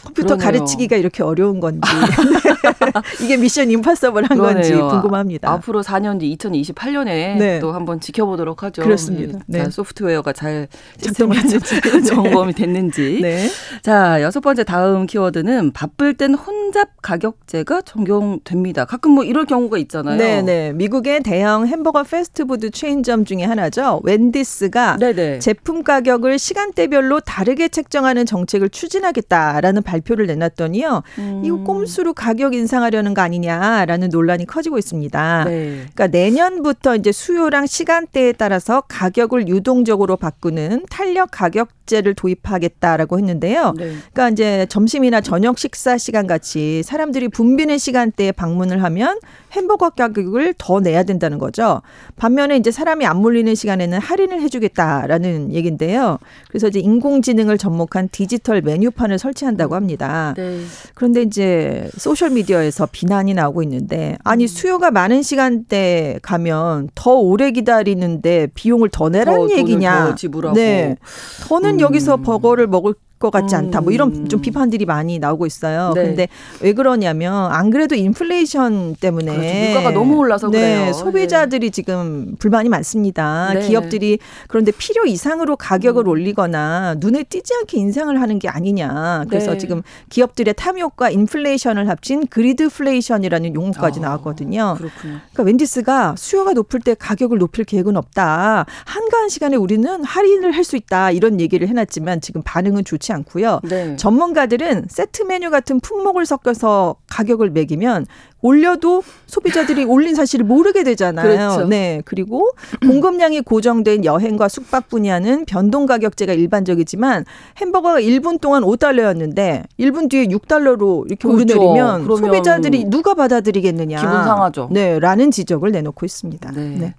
[0.03, 0.45] 컴퓨터 그러네요.
[0.59, 1.81] 가르치기가 이렇게 어려운 건지
[3.23, 4.73] 이게 mission impossible 한 건지.
[4.73, 5.49] 궁금합니다.
[5.51, 7.59] 앞으로 4년 뒤 2028년에 네.
[7.59, 8.83] 또 한번 지켜보도록 하죠.
[8.83, 9.39] 그렇습니다.
[9.49, 9.69] 예, 자, 네.
[9.69, 10.67] 소프트웨어가 잘
[10.99, 11.59] 작동했는지.
[11.63, 13.19] 시스템이 점검이 됐는지.
[13.21, 13.47] 네.
[13.81, 18.85] 자, 여섯 번째 다음 키워드는 바쁠 땐 혼잡 가격제가 적용됩니다.
[18.85, 20.17] 가끔 뭐 이럴 경우가 있잖아요.
[20.17, 20.73] 네, 네.
[20.73, 24.01] 미국의 대형 햄버거 패스트푸드 체인점 중에 하나죠.
[24.03, 25.39] 웬디스가 네네.
[25.39, 31.03] 제품 가격을 시간대별로 다르게 책정하는 정책을 추진하겠다라는 발 표를 내놨는데요.
[31.19, 31.41] 음.
[31.43, 35.45] 이거 꼼수로 가격 인상하려는 거 아니냐라는 논란이 커지고 있습니다.
[35.45, 35.69] 네.
[35.93, 43.73] 그러니까 내년부터 이제 수요랑 시간대에 따라서 가격을 유동적으로 바꾸는 탄력 가격 가격제를 도입하겠다라고 했는데요.
[43.77, 43.93] 네.
[44.13, 49.19] 그러니까 이제 점심이나 저녁 식사 시간 같이 사람들이 붐비는 시간대에 방문을 하면
[49.51, 51.81] 햄버거 가격을 더 내야 된다는 거죠.
[52.15, 56.17] 반면에 이제 사람이 안 몰리는 시간에는 할인을 해주겠다라는 얘긴데요.
[56.49, 60.33] 그래서 이제 인공지능을 접목한 디지털 메뉴판을 설치한다고 합니다.
[60.37, 60.61] 네.
[60.95, 68.47] 그런데 이제 소셜 미디어에서 비난이 나오고 있는데 아니 수요가 많은 시간대 가면 더 오래 기다리는데
[68.53, 70.09] 비용을 더 내라는 더 얘기냐?
[70.09, 70.55] 더 지불하고.
[70.55, 70.95] 네,
[71.41, 71.79] 더는 음.
[71.79, 73.79] 여기서 버거를 먹을 것 같지 않다.
[73.79, 74.27] 뭐 이런 음.
[74.27, 75.93] 좀 비판들이 많이 나오고 있어요.
[75.95, 76.03] 네.
[76.03, 76.27] 근데
[76.59, 79.65] 왜 그러냐면 안 그래도 인플레이션 때문에 그렇죠.
[79.65, 80.93] 물가가 너무 올라서 네, 그래요.
[80.93, 83.53] 소비자들이 지금 불만이 많습니다.
[83.53, 83.65] 네.
[83.67, 86.09] 기업들이 그런데 필요 이상으로 가격을 음.
[86.09, 89.23] 올리거나 눈에 띄지 않게 인상을 하는 게 아니냐.
[89.29, 89.57] 그래서 네.
[89.57, 94.75] 지금 기업들의 탐욕과 인플레이션을 합친 그리드플레이션이라는 용어까지 아, 나왔거든요.
[94.77, 95.19] 그렇군요.
[95.31, 98.65] 그러니까 웬디스가 수요가 높을 때 가격을 높일 계획은 없다.
[98.85, 101.11] 한가한 시간에 우리는 할인을 할 수 있다.
[101.11, 103.61] 이런 얘기를 해놨지만 지금 반응은 좋지 않고요.
[103.63, 103.95] 네.
[103.95, 108.05] 전문가들은 세트 메뉴 같은 품목을 섞어서 가격을 매기면
[108.41, 111.25] 올려도 소비자들이 올린 사실을 모르게 되잖아요.
[111.25, 111.67] 그렇죠.
[111.67, 112.01] 네.
[112.03, 112.49] 그리고
[112.81, 117.23] 공급량이 고정된 여행과 숙박 분야는 변동 가격제가 일반적이지만
[117.61, 121.57] 햄버거가 1분 동안 5달러였는데 1분 뒤에 6달러로 이렇게 그렇죠.
[121.57, 124.01] 오르내리면 소비자들이 누가 받아들이겠느냐.
[124.01, 124.67] 기분 상하죠.
[124.71, 126.51] 네, 라는 지적을 내놓고 있습니다.
[126.51, 126.61] 네.
[126.77, 126.95] 네.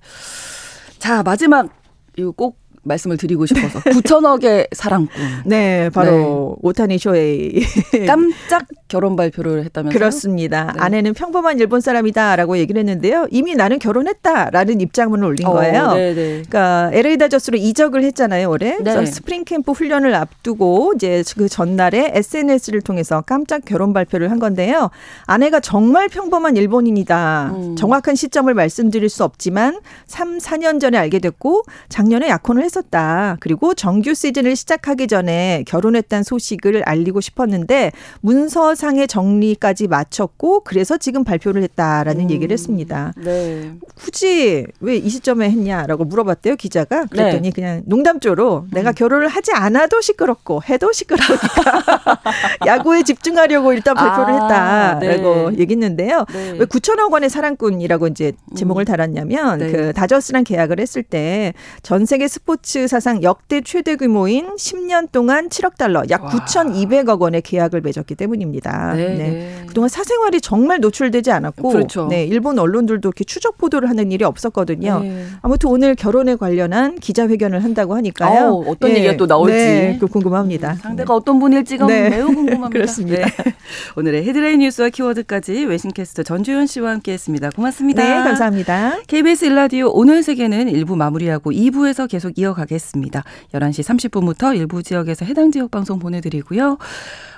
[0.98, 1.68] 자 마지막
[2.16, 5.14] 이거 꼭 말씀을 드리고 싶어서 9천억의 사랑꾼
[5.46, 7.60] 네, 바로 오타니 쇼헤이.
[8.06, 9.98] 깜짝 결혼 발표를 했다면서요?
[9.98, 10.72] 그렇습니다.
[10.72, 10.80] 네.
[10.80, 13.26] 아내는 평범한 일본 사람이다라고 얘기를 했는데요.
[13.32, 15.82] 이미 나는 결혼했다라는 입장문을 올린 거예요.
[15.82, 15.94] 어.
[15.94, 18.76] 그러니까 LA 다저스로 이적을 했잖아요, 올해.
[18.76, 19.06] 그래서 네.
[19.06, 24.90] 스프링 캠프 훈련을 앞두고 이제 그 전날에 SNS를 통해서 깜짝 결혼 발표를 한 건데요.
[25.26, 27.52] 아내가 정말 평범한 일본인이다.
[27.52, 27.76] 음.
[27.76, 33.38] 정확한 시점을 말씀드릴 수 없지만 3, 4년 전에 알게 됐고 작년에 약혼을 했었다.
[33.40, 41.24] 그리고 정규 시즌을 시작하기 전에 결혼했다는 소식을 알리고 싶었는데 문서 상의 정리까지 마쳤고 그래서 지금
[41.24, 42.30] 발표를 했다라는 음.
[42.30, 43.14] 얘기를 했습니다.
[43.16, 43.72] 네.
[43.94, 47.50] 굳이 왜 이 시점에 했냐라고 물어봤대요 기자가 그랬더니 네.
[47.50, 48.94] 그냥 농담조로 내가 음.
[48.94, 52.20] 결혼을 하지 않아도 시끄럽고 해도 시끄러우니까
[52.66, 55.58] 야구에 집중하려고 일단 발표를 아, 했다라고 네.
[55.58, 56.24] 얘기했는데요.
[56.32, 56.50] 네.
[56.52, 59.72] 왜 9천억 원의 사랑꾼이라고 이제 제목을 달았냐면 네.
[59.72, 65.76] 그 다저스랑 계약을 했을 때 전 세계 스포츠 사상 역대 최대 규모인 10년 동안 7억
[65.76, 66.30] 달러 약 와.
[66.30, 68.63] 9,200억 원의 계약을 맺었기 때문입니다.
[68.94, 69.08] 네.
[69.08, 69.16] 네.
[69.16, 69.64] 네.
[69.66, 72.06] 그동안 사생활이 정말 노출되지 않았고 그렇죠.
[72.08, 75.00] 네, 일본 언론들도 이렇게 추적 보도를 하는 일이 없었거든요.
[75.00, 75.26] 네.
[75.42, 78.44] 아무튼 오늘 결혼에 관련한 기자회견을 한다고 하니까요.
[78.46, 79.54] 아우, 어떤 얘기가 또 나올지.
[79.54, 80.74] 네, 그 궁금합니다.
[80.74, 82.10] 상대가 어떤 분일지가 네.
[82.10, 82.68] 매우 궁금합니다.
[82.68, 83.26] 그렇습니다.
[83.26, 83.54] 네.
[83.96, 87.50] 오늘의 헤드라인 뉴스와 키워드까지 외신캐스터 전주현 씨와 함께했습니다.
[87.50, 88.02] 고맙습니다.
[88.02, 88.98] 네, 감사합니다.
[89.08, 93.24] KBS 일라디오 오늘 세계는 1부 마무리하고 2부에서 계속 이어가겠습니다.
[93.52, 96.78] 11시 30분부터 일부 지역에서 해당 지역 방송 보내드리고요.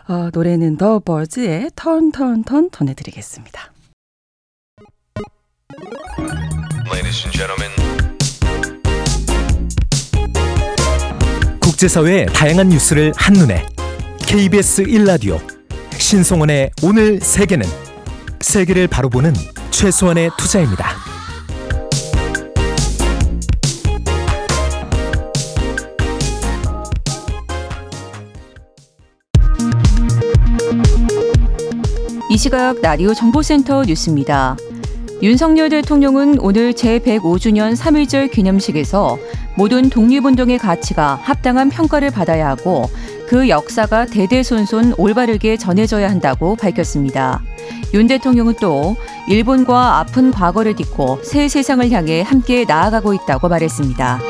[0.08, 3.72] 어, 노래는 더 버즈의 턴 턴 턴 전해드리겠습니다.
[6.92, 7.72] Ladies and gentlemen.
[11.60, 13.66] 국제사회의 다양한 뉴스를 한눈에
[14.26, 15.38] KBS 1라디오
[15.98, 17.66] 신성원의 오늘 세계는
[18.40, 19.32] 세계를 바로 보는
[19.70, 21.15] 최소한의 투자입니다.
[32.36, 34.58] 이 시각 라디오 정보센터 뉴스입니다.
[35.22, 39.16] 윤석열 대통령은 오늘 제105주년 3.1절 기념식에서
[39.56, 42.90] 모든 독립운동의 가치가 합당한 평가를 받아야 하고
[43.26, 47.42] 그 역사가 대대손손 올바르게 전해져야 한다고 밝혔습니다.
[47.94, 48.96] 윤 대통령은 또
[49.30, 54.20] 일본과 아픈 과거를 딛고 새 세상을 향해 함께 나아가고 있다고 말했습니다.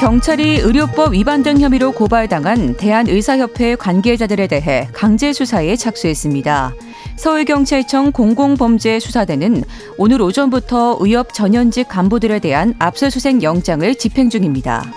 [0.00, 6.72] 경찰이 의료법 위반 등 혐의로 고발당한 대한의사협회 관계자들에 대해 강제 수사에 착수했습니다.
[7.16, 9.62] 서울경찰청 공공범죄수사대는
[9.98, 14.90] 오늘 오전부터 의협 전현직 간부들에 대한 압수수색 영장을 집행 중입니다.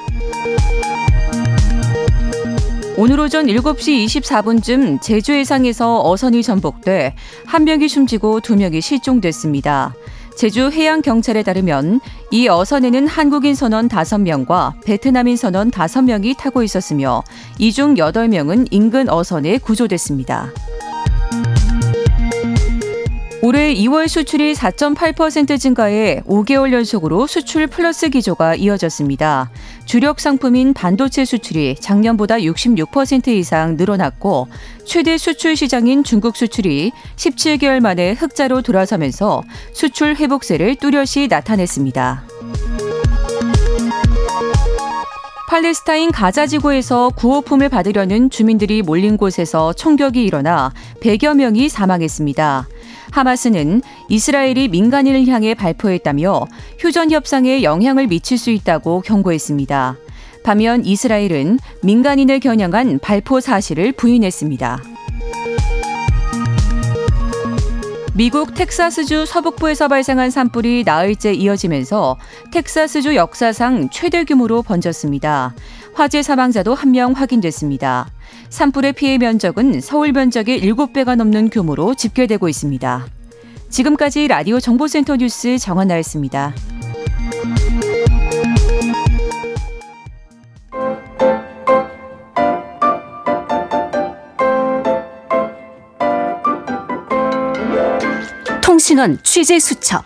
[2.95, 9.95] 오늘 오전 7시 24분쯤 제주 해상에서 어선이 전복돼 한 명이 숨지고 두 명이 실종됐습니다.
[10.35, 17.23] 제주 해양경찰에 따르면 이 어선에는 한국인 선원 5명과 베트남인 선원 5명이 타고 있었으며
[17.59, 20.51] 이 중 8명은 인근 어선에 구조됐습니다.
[23.45, 29.51] 올해 2월 수출이 4.8% 증가해 5개월 연속으로 수출 플러스 기조가 이어졌습니다.
[29.83, 34.47] 주력 상품인 반도체 수출이 작년보다 66% 이상 늘어났고
[34.85, 42.23] 최대 수출 시장인 중국 수출이 17개월 만에 흑자로 돌아서면서 수출 회복세를 뚜렷이 나타냈습니다.
[45.49, 52.67] 팔레스타인 가자 지구에서 구호품을 받으려는 주민들이 몰린 곳에서 총격이 일어나 100여 명이 사망했습니다.
[53.13, 56.47] 하마스는 이스라엘이 민간인을 향해 발표했다며
[56.79, 59.95] 휴전 협상에 영향을 미칠 수 있다고 경고했습니다.
[60.43, 64.81] 반면 이스라엘은 민간인을 겨냥한 발포 사실을 부인했습니다.
[68.15, 72.17] 미국 텍사스주 서북부에서 발생한 산불이 나흘째 이어지면서
[72.51, 75.55] 텍사스주 역사상 최대 규모로 번졌습니다.
[75.93, 78.07] 화재 사망자도 한 명 확인됐습니다.
[78.53, 83.07] 산불의 피해 면적은 서울 면적의 7배가 넘는 규모로 집계되고 있습니다.
[83.71, 86.53] 지금까지 라디오 정보센터 뉴스 정한나였습니다.
[98.61, 100.05] 통신원 취재 수첩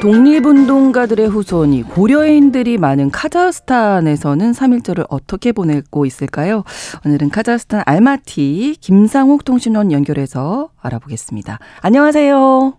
[0.00, 6.64] 독립운동가들의 후손이 고려인들이 많은 카자흐스탄에서는 3일절을 어떻게 보내고 있을까요?
[7.04, 11.58] 오늘은 카자흐스탄 알마티 김상욱 통신원 연결해서 알아보겠습니다.
[11.82, 12.72] 안녕하세요.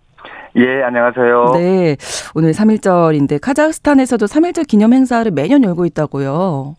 [0.56, 1.52] 예, 안녕하세요.
[1.54, 1.96] 네.
[2.34, 6.74] 오늘 3일절인데 카자흐스탄에서도 3일절 기념 행사를 매년 열고 있다고요.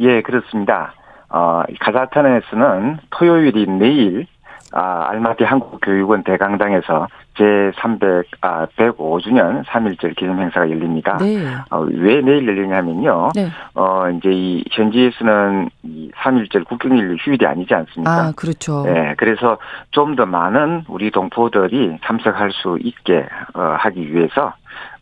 [0.00, 0.94] 예, 그렇습니다.
[1.28, 4.26] 어, 카자흐스탄에서는 토요일인 내일
[4.76, 7.06] 아, 알마티 한국교육원 대강당에서
[7.36, 11.16] 제300, 아, 105주년 3.1절 기념 행사가 열립니다.
[11.20, 11.36] 네.
[11.70, 13.30] 어, 왜 내일 열리냐면요.
[13.34, 13.48] 네.
[13.74, 18.10] 어, 이제 이 현지에서는 이 3.1절 국경일 휴일이 아니지 않습니까?
[18.12, 18.84] 아, 그렇죠.
[18.88, 19.58] 예, 그래서
[19.90, 24.52] 좀 더 많은 우리 동포들이 참석할 수 있게 어, 하기 위해서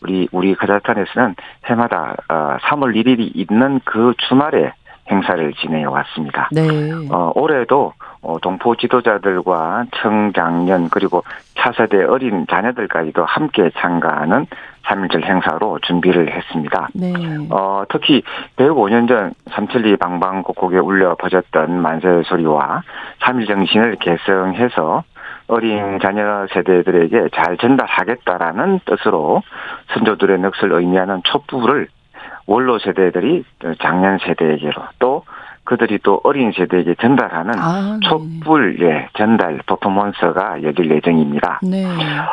[0.01, 1.35] 우리 우리 카자흐스탄에서는
[1.67, 4.73] 해마다 어, 3월 1일이 있는 그 주말에
[5.11, 6.49] 행사를 진행해 왔습니다.
[6.53, 6.63] 네.
[7.11, 11.25] 어, 올해도 어, 동포 지도자들과 청장년 그리고
[11.57, 14.47] 차세대 어린 자녀들까지도 함께 참가하는
[14.85, 16.89] 3.1절 행사로 준비를 했습니다.
[16.95, 17.13] 네.
[17.51, 18.23] 어, 특히
[18.57, 22.83] 105년 전 삼천리 방방곡곡에 울려 퍼졌던 만세 소리와
[23.21, 25.05] 3.1 정신을 계승해서
[25.49, 29.43] 어린 자녀 세대들에게 잘 전달하겠다라는 뜻으로
[29.95, 31.89] 선조들의 넋을 의미하는 촛불을
[32.47, 33.45] 원로 세대들이
[33.81, 35.25] 작년 세대에게로 또
[35.65, 38.09] 그들이 또 어린 세대에게 전달하는 아, 네.
[38.09, 41.61] 촛불 예, 전달 퍼포먼스가 열릴 예정입니다.
[41.63, 41.87] 네.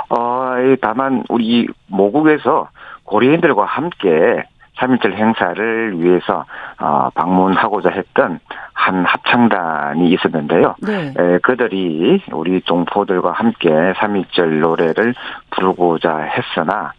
[0.10, 2.70] 어, 이 다만 우리 모국에서
[3.04, 4.44] 고려인들과 함께
[4.80, 6.46] 3.1절 행사를 위해서
[6.80, 8.40] 어, 방문하고자 했던
[8.74, 10.76] 한 합창단이 있었는데요.
[10.82, 11.14] 네.
[11.18, 15.14] 에, 그들이 우리 동포들과 함께 3.1절 노래를
[15.52, 16.94] 부르고자 했으나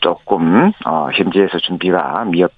[0.00, 2.52] 조금 어, 현지에서 준비가 미흡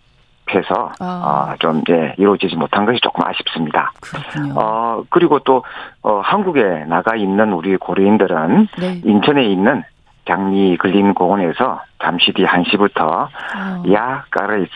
[0.53, 1.53] 해서 아.
[1.53, 3.93] 어, 좀 예, 이루어지지 못한 것이 조금 아쉽습니다.
[4.01, 4.55] 그렇군요.
[4.57, 5.65] 어, 그리고 또
[6.03, 9.01] 어, 한국에 나가 있는 우리 고려인들은 네.
[9.05, 9.83] 인천에 있는
[10.27, 13.83] 장미 근린공원에서 잠시 뒤 1시부터 아.
[13.93, 14.71] 야 까르이츠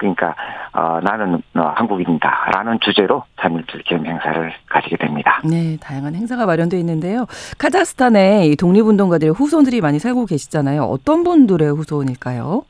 [0.00, 0.34] 그러니까
[0.72, 5.42] 어, 나는 어, 한국인이다라는 주제로 3.1절 기념 행사를 가지게 됩니다.
[5.44, 7.26] 네, 다양한 행사가 마련되어 있는데요.
[7.58, 10.84] 카자흐스탄에 이 독립운동가들의 후손들이 많이 살고 계시잖아요.
[10.84, 12.62] 어떤 분들의 후손일까요?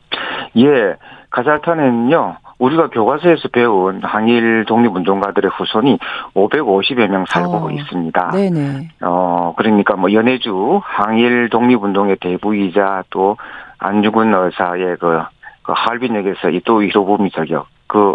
[0.57, 0.97] 예,
[1.31, 2.37] 카자흐스탄에는요.
[2.59, 5.99] 우리가 교과서에서 배운 항일 독립운동가들의 후손이
[6.35, 8.31] 550여 명 살고 어, 있습니다.
[8.33, 8.91] 네네.
[9.01, 13.37] 어, 그러니까 뭐 연해주 항일 독립운동의 대부이자 또
[13.79, 15.23] 안중근 의사의 그,
[15.63, 18.15] 그 하얼빈역에서 이또 히로부미 저격, 그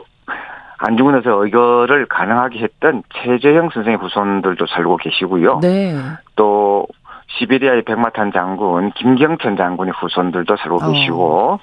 [0.78, 5.60] 안중근 의사 의거를 가능하게 했던 최재형 선생의 후손들도 살고 계시고요.
[5.62, 5.96] 네.
[6.36, 6.86] 또
[7.28, 10.92] 시베리아의 백마탄 장군 김경천 장군의 후손들도 살고 어.
[10.92, 11.60] 계시고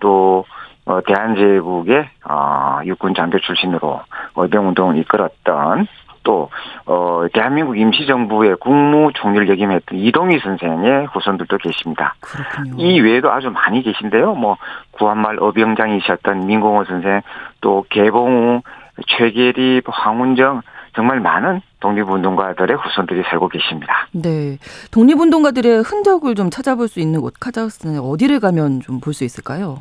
[0.00, 0.44] 또
[0.84, 4.00] 어, 대한제국의 어, 육군 장교 출신으로
[4.36, 5.86] 의병운동을 이끌었던
[6.24, 6.50] 또
[6.86, 12.14] 어, 대한민국 임시정부의 국무총리를 역임했던 이동희 선생의 후손들도 계십니다.
[12.20, 12.74] 그렇군요.
[12.82, 14.34] 이 외에도 아주 많이 계신데요.
[14.34, 14.56] 뭐
[14.92, 17.22] 구한말 어병장이셨던 민공호 선생,
[17.60, 18.62] 또 개봉우,
[19.08, 20.62] 최계리, 황운정
[20.94, 24.06] 정말 많은 독립운동가들의 후손들이 살고 계십니다.
[24.12, 24.58] 네.
[24.92, 29.78] 독립운동가들의 흔적을 좀 찾아볼 수 있는 곳, 카자흐스탄에 어디를 가면 좀 볼 수 있을까요?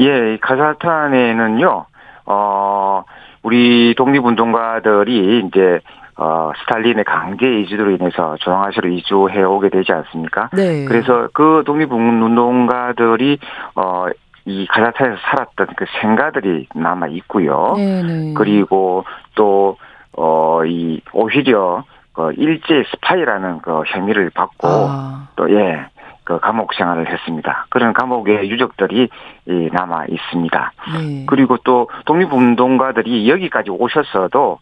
[0.00, 1.86] 예, 이 카자흐스탄에는요,
[2.26, 3.04] 어,
[3.42, 5.80] 우리 독립운동가들이 이제,
[6.16, 10.50] 어, 스탈린의 강제 이주로 인해서 중앙아시아로 이주해 오게 되지 않습니까?
[10.52, 10.84] 네.
[10.84, 13.38] 그래서 그 독립운동가들이,
[13.76, 14.06] 어,
[14.44, 17.74] 이 카자흐스탄에서 살았던 그 생가들이 남아 있고요.
[17.76, 18.34] 네네.
[18.34, 19.76] 그리고 또,
[20.16, 25.86] 어, 이, 오히려, 그 일제 스파이라는 그 혐의를 받고, 아, 또, 예,
[26.28, 27.64] 그 감옥 생활을 했습니다.
[27.70, 29.08] 그런 감옥의 유적들이
[29.46, 30.72] 이, 남아 있습니다.
[30.92, 31.24] 네.
[31.26, 34.58] 그리고 또 독립운동가들이 여기까지 오셨어도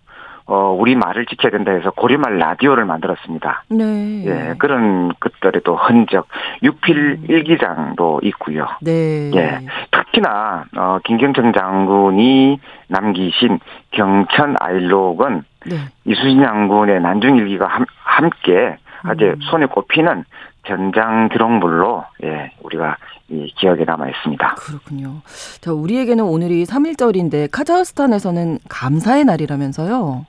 [0.46, 3.64] 어, 우리 말을 지켜야 된다 해서 고려말 라디오를 만들었습니다.
[3.70, 4.24] 네.
[4.26, 6.28] 예, 그런 것들의 또 흔적,
[6.62, 8.68] 육필 일기장도 있고요.
[8.80, 9.32] 네.
[9.34, 9.58] 예.
[9.90, 13.58] 특히나 어, 김경철 장군이 남기신
[13.90, 15.76] 경천 아일록은 네.
[16.04, 19.36] 이수진 장군의 난중일기가 함, 함께 아주 음.
[19.50, 20.24] 손에 꼽히는
[20.66, 22.96] 전장 기록물로 예 우리가
[23.28, 24.54] 이 기억에 남아 있습니다.
[24.54, 25.20] 그렇군요.
[25.60, 30.26] 자, 우리에게는 오늘이 3일절인데 카자흐스탄에서는 감사의 날이라면서요.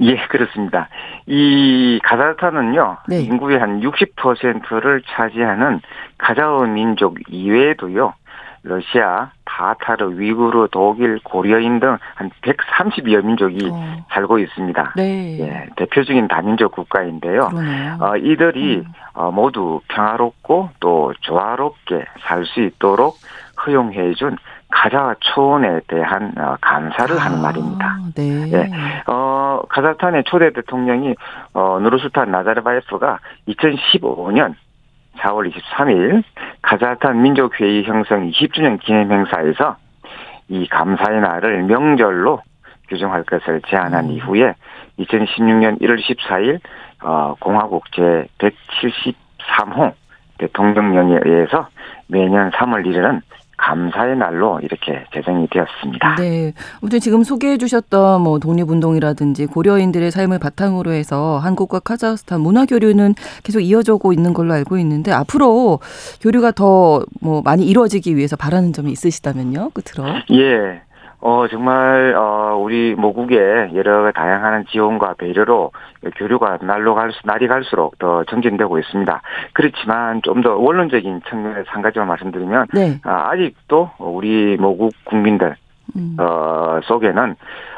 [0.00, 0.88] 예 그렇습니다.
[1.26, 3.20] 이 카자흐스탄은요 네.
[3.22, 5.80] 인구의 한 60%를 차지하는
[6.18, 8.14] 카자흐 민족 이외에도요
[8.66, 14.92] 러시아, 타타르, 위구르, 독일, 고려인 등 한 130여 민족이 어, 살고 있습니다.
[14.96, 15.38] 네.
[15.40, 17.48] 예, 대표적인 다민족 국가인데요.
[17.48, 17.98] 그러네요.
[18.00, 18.84] 어, 이들이 음.
[19.14, 23.16] 어, 모두 평화롭고 또 조화롭게 살 수 있도록
[23.66, 24.36] 허용해준
[24.70, 27.98] 가자 초원에 대한 어, 감사를 하는 아, 말입니다.
[28.14, 28.52] 네.
[28.52, 28.70] 예.
[29.06, 31.14] 어, 카자흐스탄의 초대 대통령이
[31.54, 34.54] 어, 누르술탄 나자르바예프가 2015년
[35.16, 36.22] 4월 23일
[36.62, 39.76] 카자흐스탄 민족회의 형성 20주년 기념 행사에서
[40.48, 42.42] 이 감사의 날을 명절로
[42.88, 44.10] 규정할 것을 제안한 음.
[44.12, 44.54] 이후에
[44.98, 46.60] 2016년 1월 14일
[47.02, 49.92] 어, 공화국 제 173호
[50.38, 51.68] 대통령령에 의해서
[52.06, 53.20] 매년 3월 1일은
[53.56, 56.16] 감사의 날로 이렇게 제정이 되었습니다.
[56.16, 56.52] 네.
[56.80, 63.60] 아무튼 지금 소개해 주셨던 뭐 독립운동이라든지 고려인들의 삶을 바탕으로 해서 한국과 카자흐스탄 문화 교류는 계속
[63.60, 65.80] 이어져고 있는 걸로 알고 있는데 앞으로
[66.20, 66.86] 교류가 더
[67.20, 69.70] 뭐 많이 이루어지기 위해서 바라는 점이 있으시다면요.
[69.70, 70.08] 끝으로.
[70.32, 70.80] 예.
[71.20, 75.72] 어, 정말, 어, 우리 모국의 여러 다양한 지원과 배려로
[76.16, 79.22] 교류가 날로 갈 수, 날이 갈수록 더 정진되고 있습니다.
[79.52, 83.00] 그렇지만 좀 더 원론적인 측면에서 한 가지만 말씀드리면, 네.
[83.04, 85.56] 아, 아직도 우리 모국 국민들,
[85.96, 86.16] 음.
[86.20, 87.34] 어, 속에는,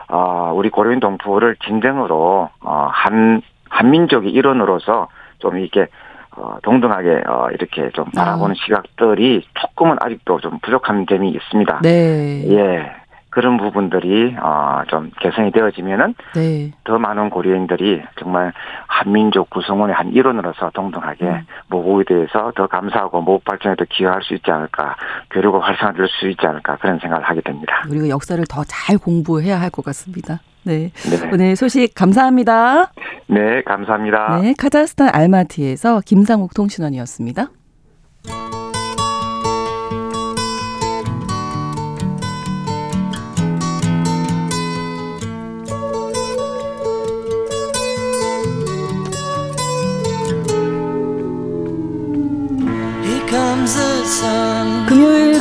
[0.08, 5.86] 어, 우리 고려인 동포를 진정으로, 어, 한, 한민족의 일원으로서 좀 이렇게,
[6.36, 11.80] 어, 동등하게, 어, 이렇게 좀 바라보는 시각들이 조금은 아직도 좀 부족한 점이 있습니다.
[11.82, 12.44] 네.
[12.50, 12.97] 예.
[13.38, 16.72] 그런 부분들이 어, 좀 개선이 되어지면은 네.
[16.82, 18.52] 더 많은 고려인들이 정말
[18.88, 21.46] 한민족 구성원의 한 일원으로서 동등하게 음.
[21.68, 24.96] 모국에 대해서 더 감사하고 모국 발전에도 기여할 수 있지 않을까
[25.30, 27.84] 교류가 활성화될 수 있지 않을까 그런 생각을 하게 됩니다.
[27.88, 30.40] 우리가 역사를 더 잘 공부해야 할 것 같습니다.
[30.64, 30.90] 네.
[31.08, 32.90] 네, 오늘 소식 감사합니다.
[33.28, 34.40] 네 감사합니다.
[34.42, 34.54] 네.
[34.58, 37.46] 카자흐스탄 알마티에서 김상욱 통신원이었습니다.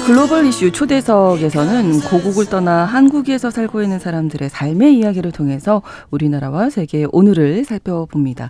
[0.08, 7.66] 글로벌 이슈 초대석에서는 고국을 떠나 한국에서 살고 있는 사람들의 삶의 이야기를 통해서 우리나라와 세계의 오늘을
[7.66, 8.50] 살펴봅니다.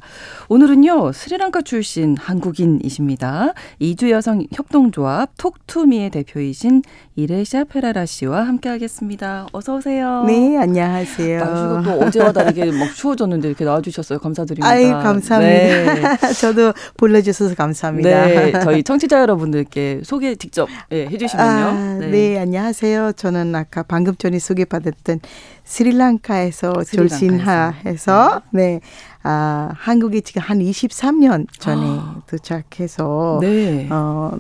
[0.50, 3.54] 오늘은요, 스리랑카 출신 한국인이십니다.
[3.80, 6.84] 이주 여성 협동조합 톡투미의 대표이신
[7.22, 9.48] 이레샤 페라라 씨와 함께 하겠습니다.
[9.52, 10.24] 어서 오세요.
[10.28, 11.40] 네, 안녕하세요.
[11.40, 14.20] 날씨가 또 어제와 다르게 막 추워졌는데 이렇게 나와주셨어요.
[14.20, 14.70] 감사드립니다.
[14.70, 15.40] 아유, 감사합니다.
[15.40, 16.18] 네.
[16.40, 18.10] 저도 불러주셔서 감사합니다.
[18.28, 21.66] 네, 저희 청취자 여러분들께 소개 직접 예, 해주시면요.
[21.66, 22.38] 아, 네.
[22.38, 23.14] 안녕하세요.
[23.14, 25.20] 저는 아까 방금 전에 소개받았던
[25.64, 27.18] 스리랑카에서 스리랑카에서.
[27.18, 28.82] 졸신하해서 네.
[29.24, 31.82] 아, 한국에 지금 한 23년 전에
[32.28, 33.88] 도착해서 네.
[33.90, 34.38] 어,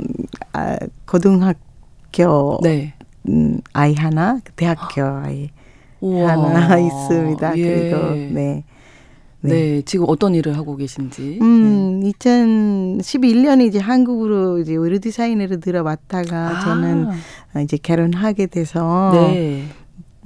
[0.53, 1.66] 아, 고등학교
[2.63, 2.93] 네.
[3.29, 5.49] 음, 아이 하나, 대학교 아이
[5.99, 6.31] 우와.
[6.31, 7.57] 하나 있습니다.
[7.57, 7.89] 예.
[7.89, 8.63] 그리고 네.
[9.41, 9.81] 네.
[9.83, 11.39] 지금 어떤 일을 하고 계신지.
[11.41, 16.59] 음, 2011년에 이제 한국으로 이제 의류 디자이너로 들어왔다가 아.
[16.61, 17.07] 저는
[17.55, 19.65] 어, 이제 결혼하게 돼서 네.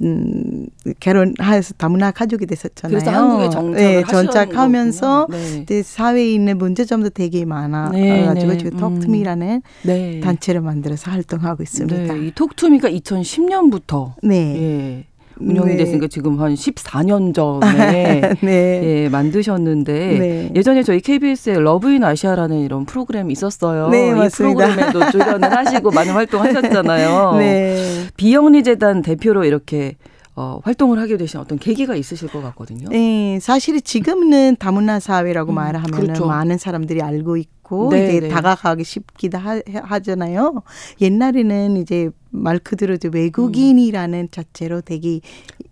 [0.02, 0.66] 음,
[0.98, 2.98] 결혼해서 다문화 가족이 됐었잖아요.
[2.98, 5.28] 그래서 한국에 정착을 네, 정착하면서.
[5.30, 5.58] 네.
[5.62, 8.58] 이제 사회에 있는 문제점도 되게 많아 네, 가지고 네.
[8.58, 8.78] 지금 음.
[8.78, 10.20] 톡투미라는 네.
[10.20, 12.14] 단체를 만들어서 활동하고 있습니다.
[12.14, 12.26] 네.
[12.26, 15.04] 이 톡투미가 2010년부터 네.
[15.40, 15.44] 예.
[15.44, 15.76] 운영이 네.
[15.78, 18.80] 됐으니까 지금 한 14년 전에 네.
[19.04, 20.50] 예, 만드셨는데 네.
[20.54, 23.88] 예전에 저희 KBS에 러브인 아시아라는 이런 프로그램이 있었어요.
[23.88, 24.66] 네, 이 맞습니다.
[24.66, 27.36] 프로그램에도 출연을 하시고 많은 활동하셨잖아요.
[27.38, 28.06] 네.
[28.16, 29.96] 비영리 재단 대표로 이렇게
[30.34, 32.88] 어, 활동을 하게 되신 어떤 계기가 있으실 것 같거든요.
[32.88, 36.26] 네, 사실 지금은 다문화 사회라고 음, 말하면 그렇죠.
[36.26, 38.28] 많은 사람들이 알고 있고 네, 이제 네.
[38.28, 40.62] 다가가기 쉽기도 하, 하잖아요.
[41.02, 45.20] 옛날에는 이제 말 그대로 이제 외국인이라는 자체로 되게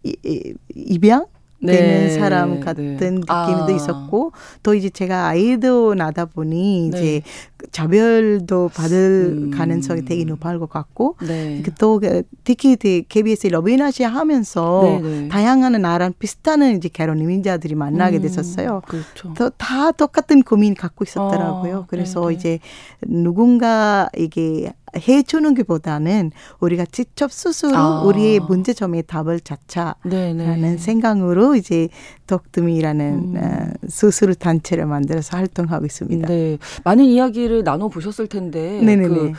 [0.02, 1.26] 이, 이, 입양
[1.66, 2.60] 되는 네, 사람 네.
[2.60, 3.70] 같은 느낌도 아.
[3.70, 6.98] 있었고 또 이제 제가 아이도 나다 보니 네.
[6.98, 7.22] 이제
[7.70, 9.50] 자별도 받을 음.
[9.50, 11.62] 가능성이 되게 높을 것 같고 네.
[11.62, 12.00] 그또
[12.44, 15.28] 특히 KBS 러비나시 하면서 네, 네.
[15.28, 18.82] 다양한 나라 비슷한 이제 결혼 이민자들이 만나게 음, 됐었어요.
[18.86, 19.34] 그렇죠.
[19.34, 21.76] 또 다 똑같은 고민 갖고 있었더라고요.
[21.80, 22.34] 아, 그래서 네, 네.
[22.34, 22.58] 이제
[23.06, 28.02] 누군가 이게 해주는 것보다는 우리가 직접 스스로 아.
[28.02, 30.76] 우리의 문제점의 답을 찾자라는 네네.
[30.78, 31.88] 생각으로 이제
[32.26, 33.36] 덕tum이라는 음.
[33.36, 36.26] 어, 수술 단체를 만들어서 활동하고 있습니다.
[36.28, 36.58] 네.
[36.84, 39.08] 많은 이야기를 나눠 보셨을 텐데 네네네.
[39.08, 39.32] 그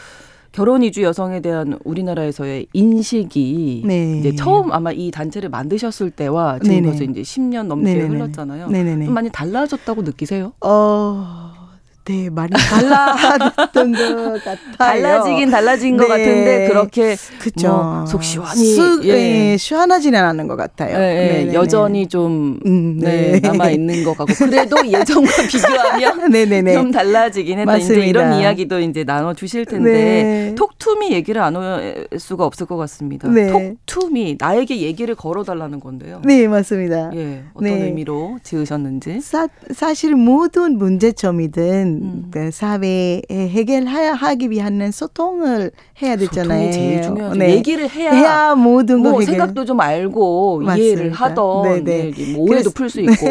[0.52, 4.18] 결혼 이주 여성에 대한 우리나라에서의 인식이 네.
[4.20, 6.88] 이제 처음 아마 이 단체를 만드셨을 때와 지금 네네.
[6.88, 8.08] 벌써 이제 10년 넘게 네네네.
[8.10, 8.68] 흘렀잖아요.
[8.70, 9.06] 네네네.
[9.06, 10.52] 좀 많이 달라졌다고 느끼세요?
[10.62, 11.61] 어,
[12.06, 14.58] 네, 많이 달라졌던 것 같아요.
[14.78, 16.10] 달라지긴 달라진 것 네.
[16.10, 17.68] 같은데 그렇게 그쵸.
[17.68, 19.10] 뭐 속 시원히, 수, 예.
[19.52, 19.58] 예.
[19.58, 20.98] 시원하지는 않은 것 같아요.
[20.98, 21.54] 예, 예, 네네네.
[21.54, 23.40] 여전히 좀 음, 네, 네.
[23.40, 26.74] 남아 있는 것 같고 그래도 예전과 비교하면 네네네.
[26.74, 27.78] 좀 달라지긴 했다.
[27.78, 28.06] 이제 맞습니다.
[28.08, 30.56] 이런 이야기도 이제 나눠 주실 텐데 네.
[30.56, 33.28] 톡투미 얘기를 안 할 수가 없을 것 같습니다.
[33.30, 33.76] 네.
[33.86, 36.22] 톡투미 나에게 얘기를 걸어 달라는 건데요.
[36.26, 37.12] 네, 맞습니다.
[37.14, 37.84] 예, 어떤 네.
[37.86, 39.20] 의미로 지으셨는지.
[39.22, 42.28] 사, 사실 모든 문제점이든 음.
[42.32, 45.72] 그 사회에 해결하기 위한 소통을
[46.02, 46.66] 해야 되잖아요.
[46.66, 47.40] 소통이 제일 중요하죠.
[47.40, 47.56] 네.
[47.56, 49.22] 얘기를 해야, 해야 모든 거 뭐.
[49.22, 50.78] 생각도 좀 알고 맞습니다.
[50.78, 52.12] 이해를 하던 네네.
[52.12, 53.28] 네, 뭐 오해도 풀 수 있고.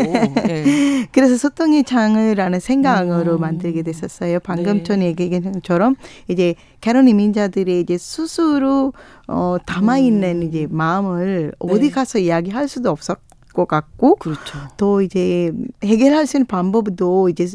[0.49, 1.07] 예.
[1.13, 3.41] 그래서 소통의 장을라는 생각으로 음.
[3.41, 4.41] 만들게 됐었어요.
[4.41, 4.83] 방금 네.
[4.83, 5.97] 전에 얘기한 것처럼
[6.29, 8.93] 이제 결혼 이민자들이 이제 스스로
[9.27, 11.67] 어 담아 있는 이제 마음을 음.
[11.69, 11.75] 네.
[11.75, 13.17] 어디 가서 이야기할 수도 없을
[13.53, 14.59] 것 같고 그렇죠.
[14.77, 15.53] 또 이제
[15.85, 17.49] 해결할 수 있는 방법도 이제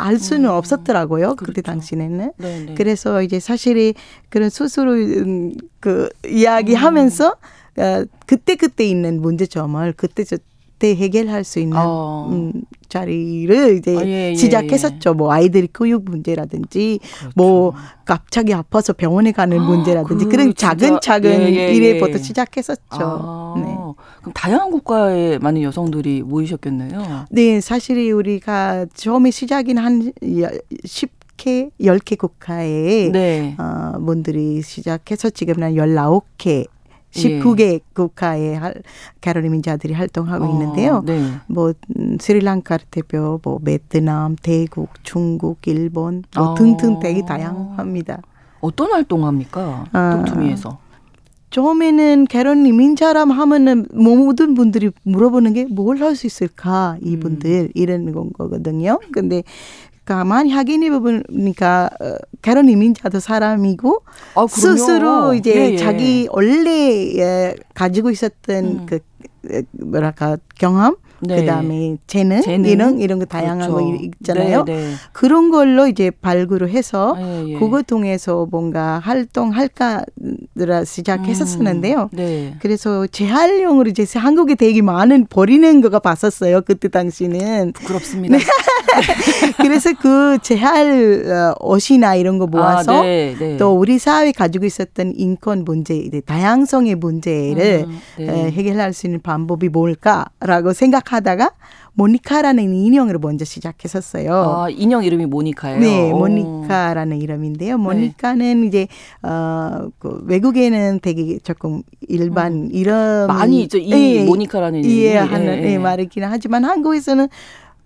[0.00, 0.54] 알 수는 음.
[0.54, 1.36] 없었더라고요.
[1.36, 1.44] 그렇죠.
[1.46, 2.32] 그때 당시에는.
[2.36, 2.74] 네, 네.
[2.74, 3.94] 그래서 이제 사실이
[4.28, 7.36] 그런 스스로 음, 그 이야기하면서
[7.78, 7.82] 음.
[7.82, 12.28] 어, 그때 그때 있는 문제점을 그때 그때 해결할 수 있는 어.
[12.32, 12.52] 음,
[12.90, 15.14] 자리를 이제 아, 예, 예, 시작했었죠.
[15.14, 17.32] 뭐 아이들이 교육 문제라든지 그렇죠.
[17.36, 17.72] 뭐
[18.04, 22.18] 갑자기 아파서 병원에 가는 아, 문제라든지 그 그런 진짜- 작은 작은 예, 예, 일에부터 예.
[22.18, 22.80] 시작했었죠.
[22.90, 23.62] 아, 네.
[24.20, 27.26] 그럼 다양한 국가의 많은 여성들이 모이셨겠네요.
[27.30, 33.56] 네, 사실 우리가 처음에 시작인 한 10개, 10개 국가에 네.
[33.58, 36.66] 어, 분들이 시작해서 지금은 한 19개,
[37.12, 37.80] 19개 예.
[37.92, 38.74] 국가의 할,
[39.20, 41.02] 가로리민자들이 활동하고 어, 있는데요.
[41.04, 41.20] 네.
[41.48, 46.54] 뭐 음, 스리랑카 대표, 뭐 베트남, 대국, 중국, 일본 뭐 어.
[46.54, 48.22] 등등 되게 다양합니다.
[48.60, 49.86] 어떤 활동합니까?
[49.92, 50.22] 아.
[50.24, 50.78] 톡투미에서.
[51.50, 57.08] 처음에는 결혼 이민자람 하면은 모든 분들이 물어보는 게 뭘 할 수 있을까 음.
[57.08, 59.00] 이분들 이런 건 거거든요.
[59.12, 59.42] 근데
[60.04, 64.02] 가만히 확인해 보니까 어, 결혼 이민 자도 사람이고
[64.34, 64.46] 아.
[64.48, 65.76] 스스로 이제 예, 예.
[65.76, 68.86] 자기 원래 예, 가지고 있었던 음.
[68.86, 68.98] 그
[69.50, 71.40] 에, 뭐랄까 경험 네.
[71.40, 72.70] 그다음에 재능, 재능?
[72.70, 73.86] 이런 이런 거 다양한 그렇죠.
[73.86, 74.64] 거 있잖아요.
[74.64, 74.92] 네, 네.
[75.12, 77.58] 그런 걸로 이제 발굴을 해서 예, 예.
[77.58, 82.10] 그거 통해서 뭔가 활동할까를 시작했었었는데요.
[82.12, 82.54] 음, 네.
[82.60, 86.62] 그래서 재활용으로 이제 한국에 되게 많은 버리는 거가 봤었어요.
[86.62, 87.72] 그때 당시는.
[87.72, 88.38] 부끄럽습니다.
[89.58, 93.56] 그래서 그 재활 어, 옷이나 이런 거 모아서 아, 네, 네.
[93.56, 98.24] 또 우리 사회 가지고 있었던 인권 문제, 다양성의 문제를 음, 네.
[98.24, 101.50] 에, 해결할 수 있는 방법이 뭘까라고 생각 하다가
[101.94, 104.32] 모니카라는 인형으로 먼저 시작했었어요.
[104.32, 105.80] 아, 인형 이름이 모니카예요.
[105.80, 106.18] 네, 오.
[106.18, 107.78] 모니카라는 이름인데요.
[107.78, 108.86] 모니카는 이제
[109.22, 113.78] 어그 외국에는 되게 조금 일반 이름 많이 있죠.
[113.78, 114.94] 이 예, 모니카라는 이름이.
[114.94, 115.78] 이해하는 예, 예, 예.
[115.78, 117.28] 말이긴 하지만 한국에서는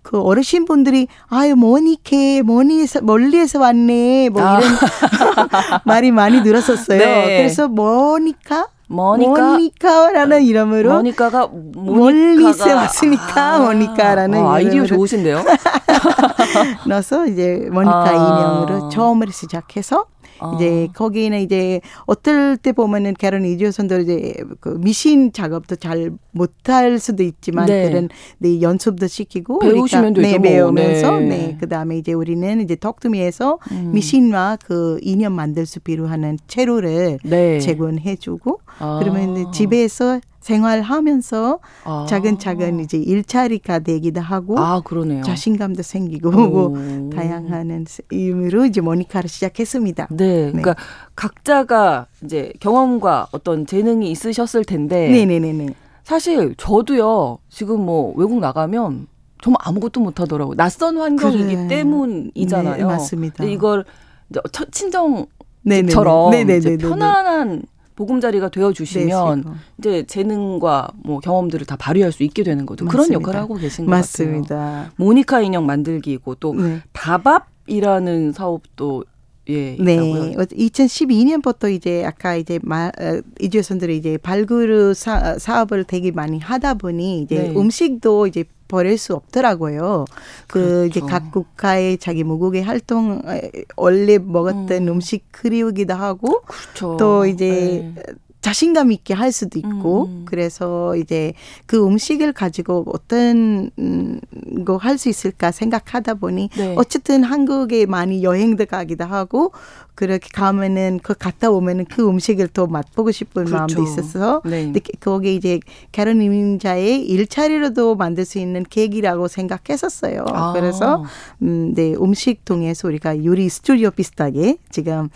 [0.03, 4.59] 그 어르신 분들이 아유 모니케 멀리에서 멀리에서 왔네 뭐 아.
[4.59, 4.71] 이런
[5.83, 6.99] 말이 많이 들었었어요.
[6.99, 7.37] 네.
[7.37, 15.43] 그래서 모니카 모니카 모니카라는 이름으로 모니카가 모니카가- 왔으니까 모니카라는 아, 아이디어 이름으로 좋으신데요.
[16.87, 18.11] 넣어서 이제 모니카 아.
[18.13, 20.05] 인형으로 처음으로 시작해서
[20.39, 20.53] 아.
[20.55, 27.23] 이제 거기는 이제 어떨 때 보면은 결혼 이주선들 이제 그 미신 작업도 잘 못할 수도
[27.23, 27.89] 있지만 네.
[27.89, 28.09] 그런
[28.39, 30.71] 네, 연습도 시키고 배우시면 우리가, 되죠, 네, 뭐.
[30.73, 31.27] 배우면서 네.
[31.27, 31.57] 네.
[31.59, 33.91] 그다음에 이제 우리는 이제 덕두미에서 음.
[33.93, 37.59] 미신과 그 인형 만들 수 필요한 재료를 네.
[37.59, 38.99] 제공해 주고 아.
[39.01, 42.05] 그러면 이제 집에서 생활하면서 아.
[42.07, 44.79] 작은작은 이제 일자리가 되기도 하고 아.
[45.23, 47.09] 자신감도 생기고 오.
[47.15, 50.07] 다양한 의미로 이제 모니카를 시작했습니다.
[50.11, 50.75] 네, 그러니까
[51.15, 55.69] 각자가 이제 경험과 어떤 재능이 있으셨을 텐데 네네네네.
[56.03, 59.07] 사실 저도요 지금 뭐 외국 나가면
[59.41, 60.55] 정말 아무것도 못하더라고요.
[60.55, 61.67] 낯선 환경이기 그래.
[61.67, 62.77] 때문이잖아요.
[62.77, 63.43] 네, 맞습니다.
[63.45, 63.83] 이걸
[64.29, 66.77] 이제 처- 친정처럼 네네네.
[66.77, 67.63] 편안한
[67.95, 69.55] 보금자리가 되어 주시면 되시고.
[69.79, 72.85] 이제 재능과 뭐 경험들을 다 발휘할 수 있게 되는 거죠.
[72.85, 73.21] 그런 맞습니다.
[73.21, 73.99] 역할을 하고 계신 것 같아요.
[73.99, 74.91] 맞습니다.
[74.97, 76.81] 모니카 인형 만들기고 또 네.
[76.93, 79.05] 다밥이라는 사업도
[79.47, 79.93] 예 네.
[79.93, 80.31] 있다고요.
[80.45, 87.21] 2012년부터 이제 아까 이제 마, 어, 이주선들이 이제 발굴 사, 사업을 되게 많이 하다 보니
[87.21, 87.53] 이제 네.
[87.55, 90.05] 음식도 이제 버릴 수 없더라고요.
[90.47, 91.05] 그 이제 그렇죠.
[91.05, 94.99] 각 국가의 자기 무국의 활동 에, 원래 먹었던 음.
[94.99, 96.97] 식 그리우기도 하고 그렇죠.
[96.97, 98.03] 또 이제 네.
[98.45, 100.25] 자신감 있게 할 수도 있고 음, 음.
[100.25, 101.33] 그래서 이제
[101.65, 104.19] 그 음식을 가지고 어떤 음,
[104.65, 106.75] 거할 수 있을까 생각하다 보니 네.
[106.77, 109.51] 어쨌든 한국에 많이 여행도 가기도 하고
[109.95, 113.55] 그렇게 가면은 그 갔다 오면은 그 음식을 더 맛보고 싶은 그렇죠.
[113.55, 114.65] 마음도 있어서 네.
[114.65, 115.59] 근데 거기에 이제
[115.93, 120.25] 캐런 이민자의 일자리로도 만들 수 있는 계기라고 생각했었어요.
[120.27, 120.53] 아.
[120.53, 121.05] 그래서
[121.41, 125.09] 음, 네, 음식 통해서 우리가 요리 스튜디오 비슷하게 지금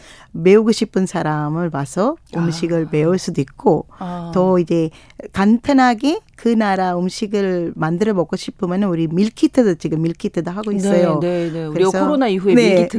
[0.43, 4.31] 배우고 싶은 사람을 봐서 음식을 배울 수도 있고 아.
[4.33, 4.89] 또 이제
[5.33, 11.19] 간편하게 그 나라 음식을 만들어 먹고 싶으면 우리 밀키트도 지금 밀키트도 하고 있어요.
[11.19, 11.69] 네, 네, 네.
[11.73, 12.97] 그래서- 코로나 이후에 네, 밀키트도.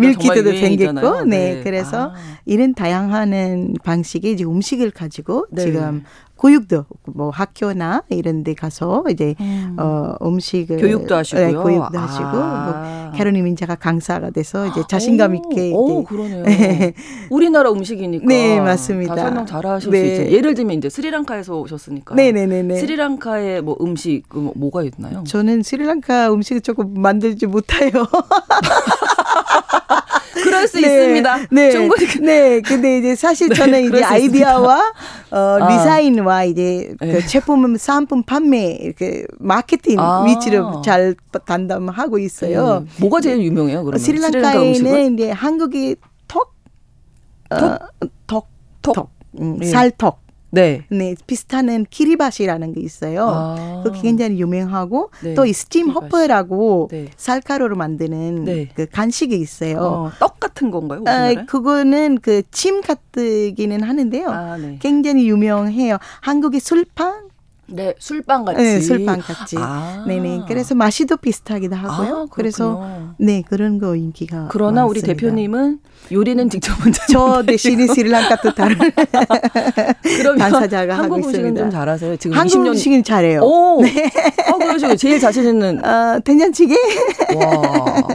[1.00, 2.14] 생겼고, 네, 그래서 아.
[2.44, 5.62] 이런 다양한 방식의 이제 음식을 가지고 네.
[5.62, 6.04] 지금
[6.40, 9.76] 교육도 뭐 학교나 이런 데 가서 이제 음.
[9.78, 11.46] 어 음식을 교육도 하시고요.
[11.46, 12.02] 네, 교육도 아.
[12.02, 16.44] 하시고 뭐 캐로니 민자가 강사가 돼서 이제 자신감 있게 오, 그러네요.
[17.30, 18.24] 우리나라 음식이니까.
[18.26, 19.14] 네, 맞습니다.
[19.14, 19.98] 다 설명 잘 하실 네.
[20.16, 20.32] 수 있죠.
[20.32, 22.14] 예를 들면 이제 스리랑카에서 오셨으니까.
[22.14, 22.76] 네 네 네 네.
[22.76, 25.22] 스리랑카의 뭐 음식 그 뭐, 뭐가 있나요?
[25.26, 27.90] 저는 스리랑카 음식을 조금 만들지 못해요.
[30.44, 31.38] 그럴 수 네, 있습니다.
[31.50, 32.06] 네, 충분히.
[32.20, 34.92] 네, 근데 이제 사실 네, 저는 이제 수 아이디어와
[35.30, 35.68] 어, 아.
[35.68, 37.12] 디자인과 이제 네.
[37.12, 40.24] 그 제품 상품 판매 이렇게 마케팅 아.
[40.24, 41.14] 위치를 잘
[41.46, 42.80] 담당하고 있어요.
[42.80, 43.00] 네.
[43.00, 43.84] 뭐가 제일 유명해요?
[43.84, 45.14] 그러면 스리랑카에는 음식은?
[45.14, 45.96] 이제 한국이
[46.28, 46.54] 떡,
[47.50, 47.78] 어,
[48.26, 48.48] 떡,
[48.82, 48.92] 떡?
[48.94, 49.10] 떡,
[49.40, 49.66] 음, 네.
[49.66, 50.29] 쌀떡.
[50.50, 50.84] 네.
[50.90, 53.28] 네, 비슷한 키리밧이라는 게 있어요.
[53.28, 53.82] 아.
[53.84, 55.90] 그게 굉장히 유명하고 네, 또이 steam.
[55.90, 57.08] hopper라고 네.
[57.16, 58.68] 쌀가루로 만드는 네.
[58.74, 59.78] 그 간식이 있어요.
[59.80, 61.02] 어, 떡 같은 건가요?
[61.06, 61.44] 아?
[61.46, 64.28] 그거는 그 찜 같기는 하는데요.
[64.28, 64.78] 아, 네.
[64.80, 65.98] 굉장히 유명해요.
[66.20, 67.28] 한국의 술빵?
[67.68, 68.60] 네, 술빵 같이.
[68.60, 69.56] 네, 술빵 같이.
[69.58, 70.04] 아.
[70.06, 70.42] 네네.
[70.48, 72.16] 그래서 맛이 도 비슷하기도 하고요.
[72.22, 73.14] 아, 그래서.
[73.18, 74.48] 네 그런 거 인기가.
[74.50, 75.20] 그러나 우리 많습니다.
[75.20, 75.78] 대표님은
[76.12, 78.76] 요리는 직접 먼저 저 대신에 스리랑카 또 다른
[80.38, 81.60] 당사자가 하고 한국 음식은 있습니다.
[81.62, 82.16] 좀 잘하세요.
[82.16, 83.40] 지금 한국 20년 음식은 잘해요.
[83.42, 86.74] 오, 어, 그러시고 제일 자신 있는 어, 된장찌개,
[87.36, 88.08] 와.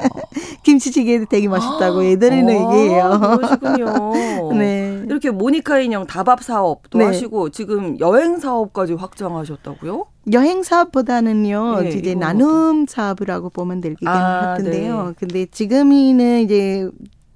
[0.64, 3.38] 김치찌개도 되게 맛있다고 애들은 아, 얘기해요.
[3.38, 4.54] 그러시군요.
[4.58, 5.04] 네.
[5.06, 7.06] 이렇게 모니카 인형 다밥 사업도 네.
[7.06, 10.06] 하시고 지금 여행 사업까지 확장하셨다고요?
[10.34, 15.08] 여행 사업보다는요, 네, 이제 나눔 사업이라고 보면 될것 아, 같은데요.
[15.10, 15.14] 네.
[15.20, 16.90] 근데 지금이는 이제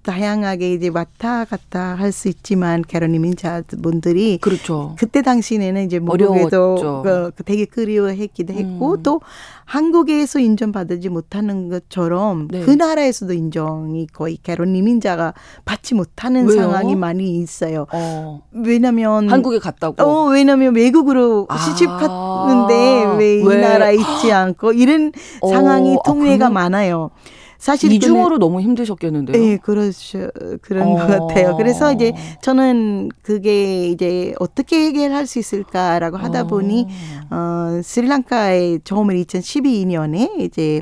[0.10, 4.95] 다양하게 이제 왔다 갔다 할 수 있지만 캐러니민자분들이 그렇죠.
[4.97, 7.01] 그때 당시에는 이제 모국에도.
[7.03, 9.03] 그, 그 되게 그리워했기도 했고 음.
[9.03, 9.22] 또
[9.66, 12.62] 한국에서 인정받지 못하는 것처럼 네.
[12.62, 15.34] 그 나라에서도 인정이 거의 캐러니민자가
[15.66, 16.62] 받지 못하는 왜요?
[16.62, 17.86] 상황이 많이 있어요.
[17.93, 20.01] 어, 왜냐면 한국에 갔다고.
[20.03, 21.57] 어, 왜냐면 외국으로 아.
[21.57, 23.62] 시집 갔는데 왜이 왜?
[23.62, 27.12] 나라에 있지 않고 이런 어, 상황이 아, 통례가 그럼 많아요.
[27.60, 29.38] 사실 이중으로 너무 힘드셨겠는데요.
[29.38, 30.30] 네, 그렇죠.
[30.62, 30.95] 그런 어.
[30.95, 31.57] 것 같아요.
[31.57, 36.88] 그래서 이제 저는 그게 이제 어떻게 해결할 수 있을까라고 하다 보니
[37.30, 40.82] 어, 스리랑카에 처음에 2012년에 이제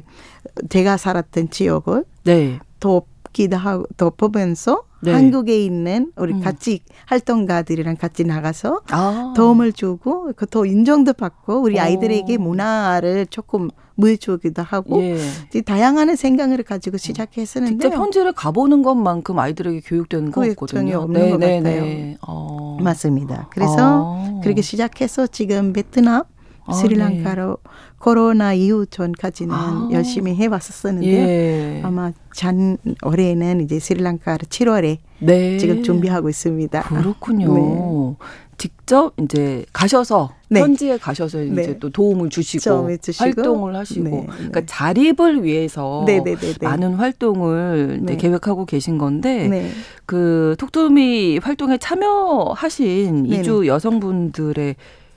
[0.69, 2.59] 제가 살았던 지역을 네.
[2.79, 5.11] 돕기도 하고 덮으면서 네.
[5.11, 6.41] 한국에 있는 우리 음.
[6.41, 9.33] 같이 활동가들이랑 같이 나가서 아.
[9.35, 11.83] 도움을 주고 그더 인정도 받고 우리 어.
[11.83, 13.69] 아이들에게 문화를 조금
[13.99, 15.61] 보여주기도 하고 예.
[15.61, 20.99] 다양한 생각을 가지고 시작했었는데 직접 현지를 가보는 것만큼 아이들에게 교육되는 거 없거든요.
[20.99, 22.15] 없는 것 같아요.
[22.21, 22.77] 어.
[22.81, 23.47] 맞습니다.
[23.51, 24.39] 그래서 아.
[24.43, 26.23] 그렇게 시작해서 지금 베트남,
[26.65, 27.57] 아, 스리랑카로
[27.97, 29.89] 코로나 이후 전까지는 아.
[29.91, 31.81] 열심히 해왔었었는데 예.
[31.83, 35.57] 아마 전 올해는 이제 스리랑카를 7월에 네.
[35.57, 36.83] 지금 준비하고 있습니다.
[36.83, 37.53] 그렇군요.
[37.55, 38.15] 네.
[38.57, 40.61] 직접 이제 가셔서 네.
[40.61, 41.79] 현지에 가셔서 이제 네.
[41.79, 43.23] 또 도움을 주시고 주시고.
[43.23, 44.27] 활동을 하시고 네, 네.
[44.27, 46.53] 그러니까 자립을 위해서 네네네네.
[46.61, 48.15] 많은 활동을 네.
[48.17, 49.71] 계획하고 계신 건데 네.
[50.05, 53.25] 그 톡투미 활동에 참여하신.
[53.25, 54.75] 이주 여성분들의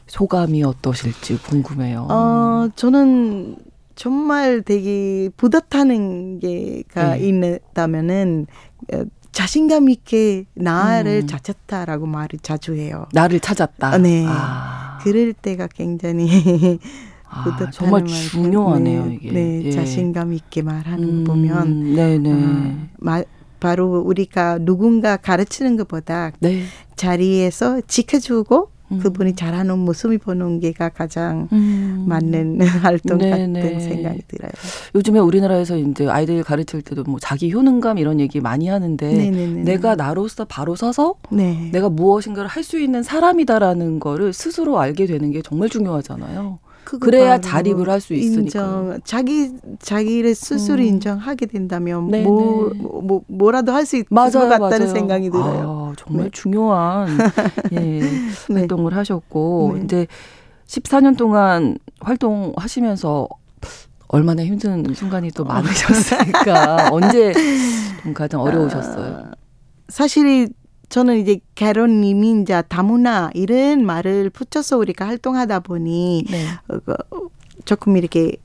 [0.09, 2.09] 소감이 어떠실지 궁금해요.
[2.11, 3.57] 어, 저는
[3.95, 7.29] 정말 되게 뿌듯하는 게가 네.
[7.73, 8.47] 있다면은
[8.95, 11.27] 어, 자신감 있게 나를 음.
[11.29, 13.07] 찾았다라고 말을 자주 해요.
[13.13, 13.89] 나를 찾았다.
[13.89, 14.25] 아, 네.
[14.27, 14.90] 아.
[15.03, 16.79] 그럴 때가 굉장히
[17.29, 19.33] 아, 정말 말 중요하네요 네, 이게.
[19.33, 19.71] 네, 예.
[19.71, 22.33] 자신감 있게 말하는 음, 거 보면 네네.
[22.33, 23.23] 어, 마,
[23.61, 26.65] 바로 우리가 누군가 가르치는 것보다 네.
[26.97, 28.80] 자리에서 지켜주고 음.
[28.99, 32.05] 그분이 잘하는 모습이 보는 게가 가장 음.
[32.09, 33.61] 맞는 활동 네네.
[33.61, 34.51] 같은 생각이 들어요.
[34.95, 39.63] 요즘에 우리나라에서 이제 아이들 가르칠 때도 뭐 자기 효능감 이런 얘기 많이 하는데 네네네.
[39.63, 41.71] 내가 나로서 바로 서서 네.
[41.73, 46.59] 내가 무엇인가를 할 수 있는 사람이다라는 거를 스스로 알게 되는 게 정말 중요하잖아요.
[46.85, 48.99] 그래야 자립을 할 수 있으니까.
[49.05, 50.87] 자기 자기를 스스로 음.
[50.89, 52.83] 인정하게 된다면 네, 뭐, 네.
[52.83, 54.87] 뭐 뭐라도 할 수 있을 맞아요, 것 같다는 맞아요.
[54.89, 55.93] 생각이 들어요.
[55.93, 56.31] 아, 정말 네.
[56.33, 57.09] 중요한
[57.73, 58.11] 예, 네.
[58.53, 59.85] 활동을 하셨고 네.
[59.85, 60.07] 이제
[60.67, 63.29] 14년 동안 활동하시면서
[64.09, 67.33] 얼마나 힘든 순간이 또 많으셨을까 언제
[68.03, 69.17] 좀 가장 어려우셨어요?
[69.17, 69.31] 아,
[69.89, 70.49] 사실
[70.91, 76.45] 저는 이제 결혼 이민자 다문화 이런 말을 붙여서 우리가 활동하다 보니 네.
[76.69, 76.95] 어, 그,
[77.65, 78.37] 조금 이렇게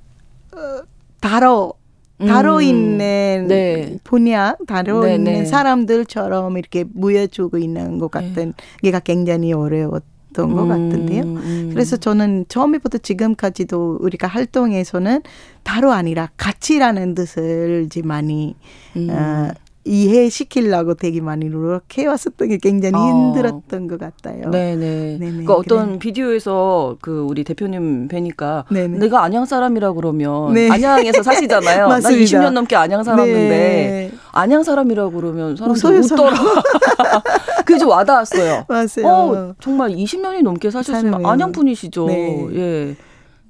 [0.54, 0.84] 어,
[1.20, 1.74] 다뤄
[2.20, 3.98] 다뤄 음, 있는 네.
[4.04, 5.46] 분야 다뤄 네, 있는 네.
[5.46, 11.24] 사람들처럼 이렇게 무여주고 있는 것 같은 게가 굉장히 어려웠던 것 같은데요.
[11.24, 11.70] 음, 음.
[11.74, 15.24] 그래서 저는 처음부터 지금까지도 우리가 활동에서는
[15.64, 18.56] 다로 아니라 같이라는 뜻을 이제 많이
[18.96, 19.10] 음.
[19.10, 19.52] 어,
[19.86, 23.08] 이해시키려고 되게 많이 노력해 왔었던 게 굉장히 어.
[23.08, 24.50] 힘들었던 것 같아요.
[24.50, 25.18] 네네.
[25.20, 26.00] 네네, 그러니까 어떤 그래.
[26.00, 28.98] 비디오에서 그 우리 대표님 뵈니까 네네.
[28.98, 30.70] 내가 안양 사람이라 그러면 네.
[30.72, 31.84] 안양에서 사시잖아요.
[31.88, 32.24] 나 맞습니다.
[32.40, 34.12] 20년 넘게 안양 살았는데 네.
[34.32, 36.34] 안양 사람이라 그러면 사람들이 웃어요, 웃더라.
[37.66, 38.66] 그게 좀 와닿았어요.
[38.68, 39.06] 맞아요.
[39.06, 41.26] 어, 정말 20년이 넘게 사셨으면.
[41.26, 42.08] 안양 분이시죠.
[42.08, 42.48] 네.
[42.56, 42.96] 예.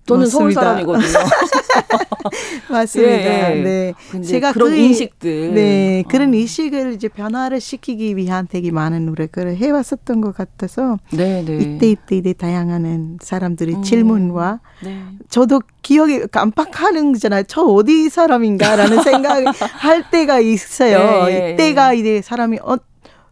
[0.06, 0.62] 저는 서울 맞습니다.
[0.62, 1.08] 사람이거든요.
[2.70, 3.12] 맞습니다.
[3.14, 3.64] 예, 예.
[3.64, 4.22] 네.
[4.22, 5.54] 제가 그런 그- 인식들.
[5.54, 6.36] 네, 그런 어.
[6.38, 11.58] 인식을 이제 변화를 시키기 위한 되게 많은 노력을 해왔었던 것 같아서 네네.
[11.58, 13.82] 이때 이때 이때 다양한 사람들의 음.
[13.84, 15.02] 질문과 네.
[15.30, 17.44] 저도 기억이 깜빡하는 거잖아요.
[17.48, 21.26] 저 어디 사람인가라는 생각을 할 때가 있어요.
[21.30, 22.78] 예, 예, 이때가 이제 사람이 어,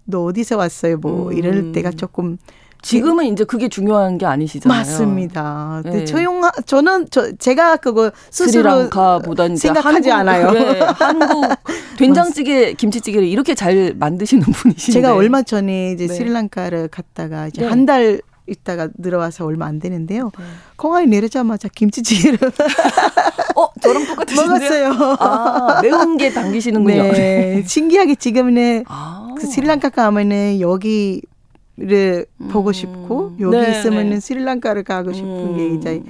[0.06, 0.98] 너 어디서 왔어요?
[0.98, 1.38] 뭐 음.
[1.38, 2.38] 이럴 때가 조금
[2.84, 4.78] 지금은 이제 그게 중요한 게 아니시잖아요.
[4.78, 5.80] 맞습니다.
[5.84, 6.06] 근데 네.
[6.06, 8.90] 조용하 저는 저 제가 그거 스스로
[9.56, 10.52] 생각하지 한국, 않아요.
[10.52, 11.46] 네, 한국
[11.98, 14.94] 된장찌개, 김치찌개를 이렇게 잘 만드시는 분이신데.
[14.94, 16.14] 제가 얼마 전에 이제 네.
[16.14, 17.68] 스리랑카를 갔다가 이제 네.
[17.68, 20.32] 한달 있다가 들어와서 얼마 안 되는데요.
[20.38, 20.44] 네.
[20.76, 22.38] 공항에 내리자마자 김치찌개를
[23.56, 24.50] 어 저랑 똑같으신데요?
[24.90, 25.16] 먹었어요.
[25.20, 27.04] 아 매운 게 당기시는군요.
[27.14, 27.64] 네.
[27.66, 29.34] 신기하게 지금은 아.
[29.40, 31.22] 그 스리랑카 가면은 여기
[31.76, 32.74] 를 보고 음.
[32.74, 34.20] 싶고 여기 네, 있으면은 네.
[34.20, 35.58] 스리랑카를 가고 싶은 음.
[35.58, 36.04] 게 이제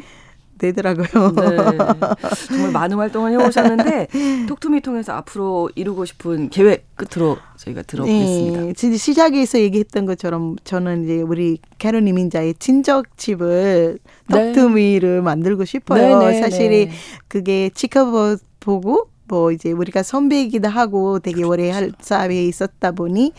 [0.58, 1.32] 되더라고요.
[1.32, 1.78] 네.
[2.48, 4.08] 정말 많은 활동을 해오셨는데
[4.48, 8.62] 톡투미 통해서 앞으로 이루고 싶은 계획 끝으로 저희가 들어보겠습니다.
[8.62, 14.00] 네, 진짜 시작에서 얘기했던 것처럼 저는 이제 우리 캐론 이민자의 친척 집을
[14.30, 14.54] 네.
[14.54, 16.20] 덕투미를 만들고 싶어요.
[16.20, 16.92] 네, 네, 사실이 네.
[17.30, 23.34] 그게 지켜보고 뭐 이제 우리가 선배이기도 하고 되게 오래 할 사회에 있었다 보니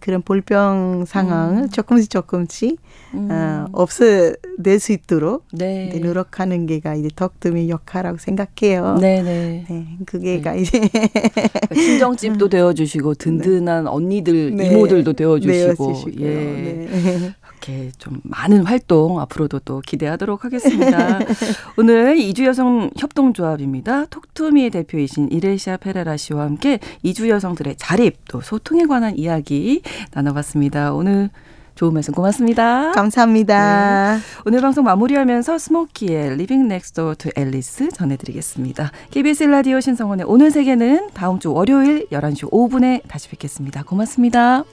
[0.00, 2.78] 그런 볼병 상황을 조금씩 조금씩
[3.14, 3.30] 음.
[3.30, 5.88] 어, 없어낼 수 있도록 네.
[6.02, 8.96] 노력하는 게가 이제 덕tum의 역할이라고 생각해요.
[9.00, 9.64] 네네.
[9.68, 10.80] 네, 그게가 이제
[11.74, 14.66] 친정집도 되어주시고 든든한 언니들 네.
[14.66, 15.94] 이모들도 되어주시고.
[16.20, 17.34] 예 네.
[17.62, 21.20] 이렇게 좀 많은 활동 앞으로도 또 기대하도록 하겠습니다.
[21.78, 24.06] 오늘 이주 여성 협동조합입니다.
[24.06, 29.82] 톡투미의 대표이신 이레시아 페레라 씨와 함께 이주 여성들의 자립 또 소통에 관한 이야기
[30.12, 30.92] 나눠봤습니다.
[30.92, 31.30] 오늘
[31.74, 32.92] 좋은 말씀 고맙습니다.
[32.92, 34.18] 감사합니다.
[34.44, 38.90] 오늘 방송 마무리하면서 스모키의 Living Next Door to Alice 전해드리겠습니다.
[39.10, 43.84] KBS 라디오 신성원의 오늘 세계는 다음 주 월요일 11시 5분에 다시 뵙겠습니다.
[43.84, 44.64] 고맙습니다.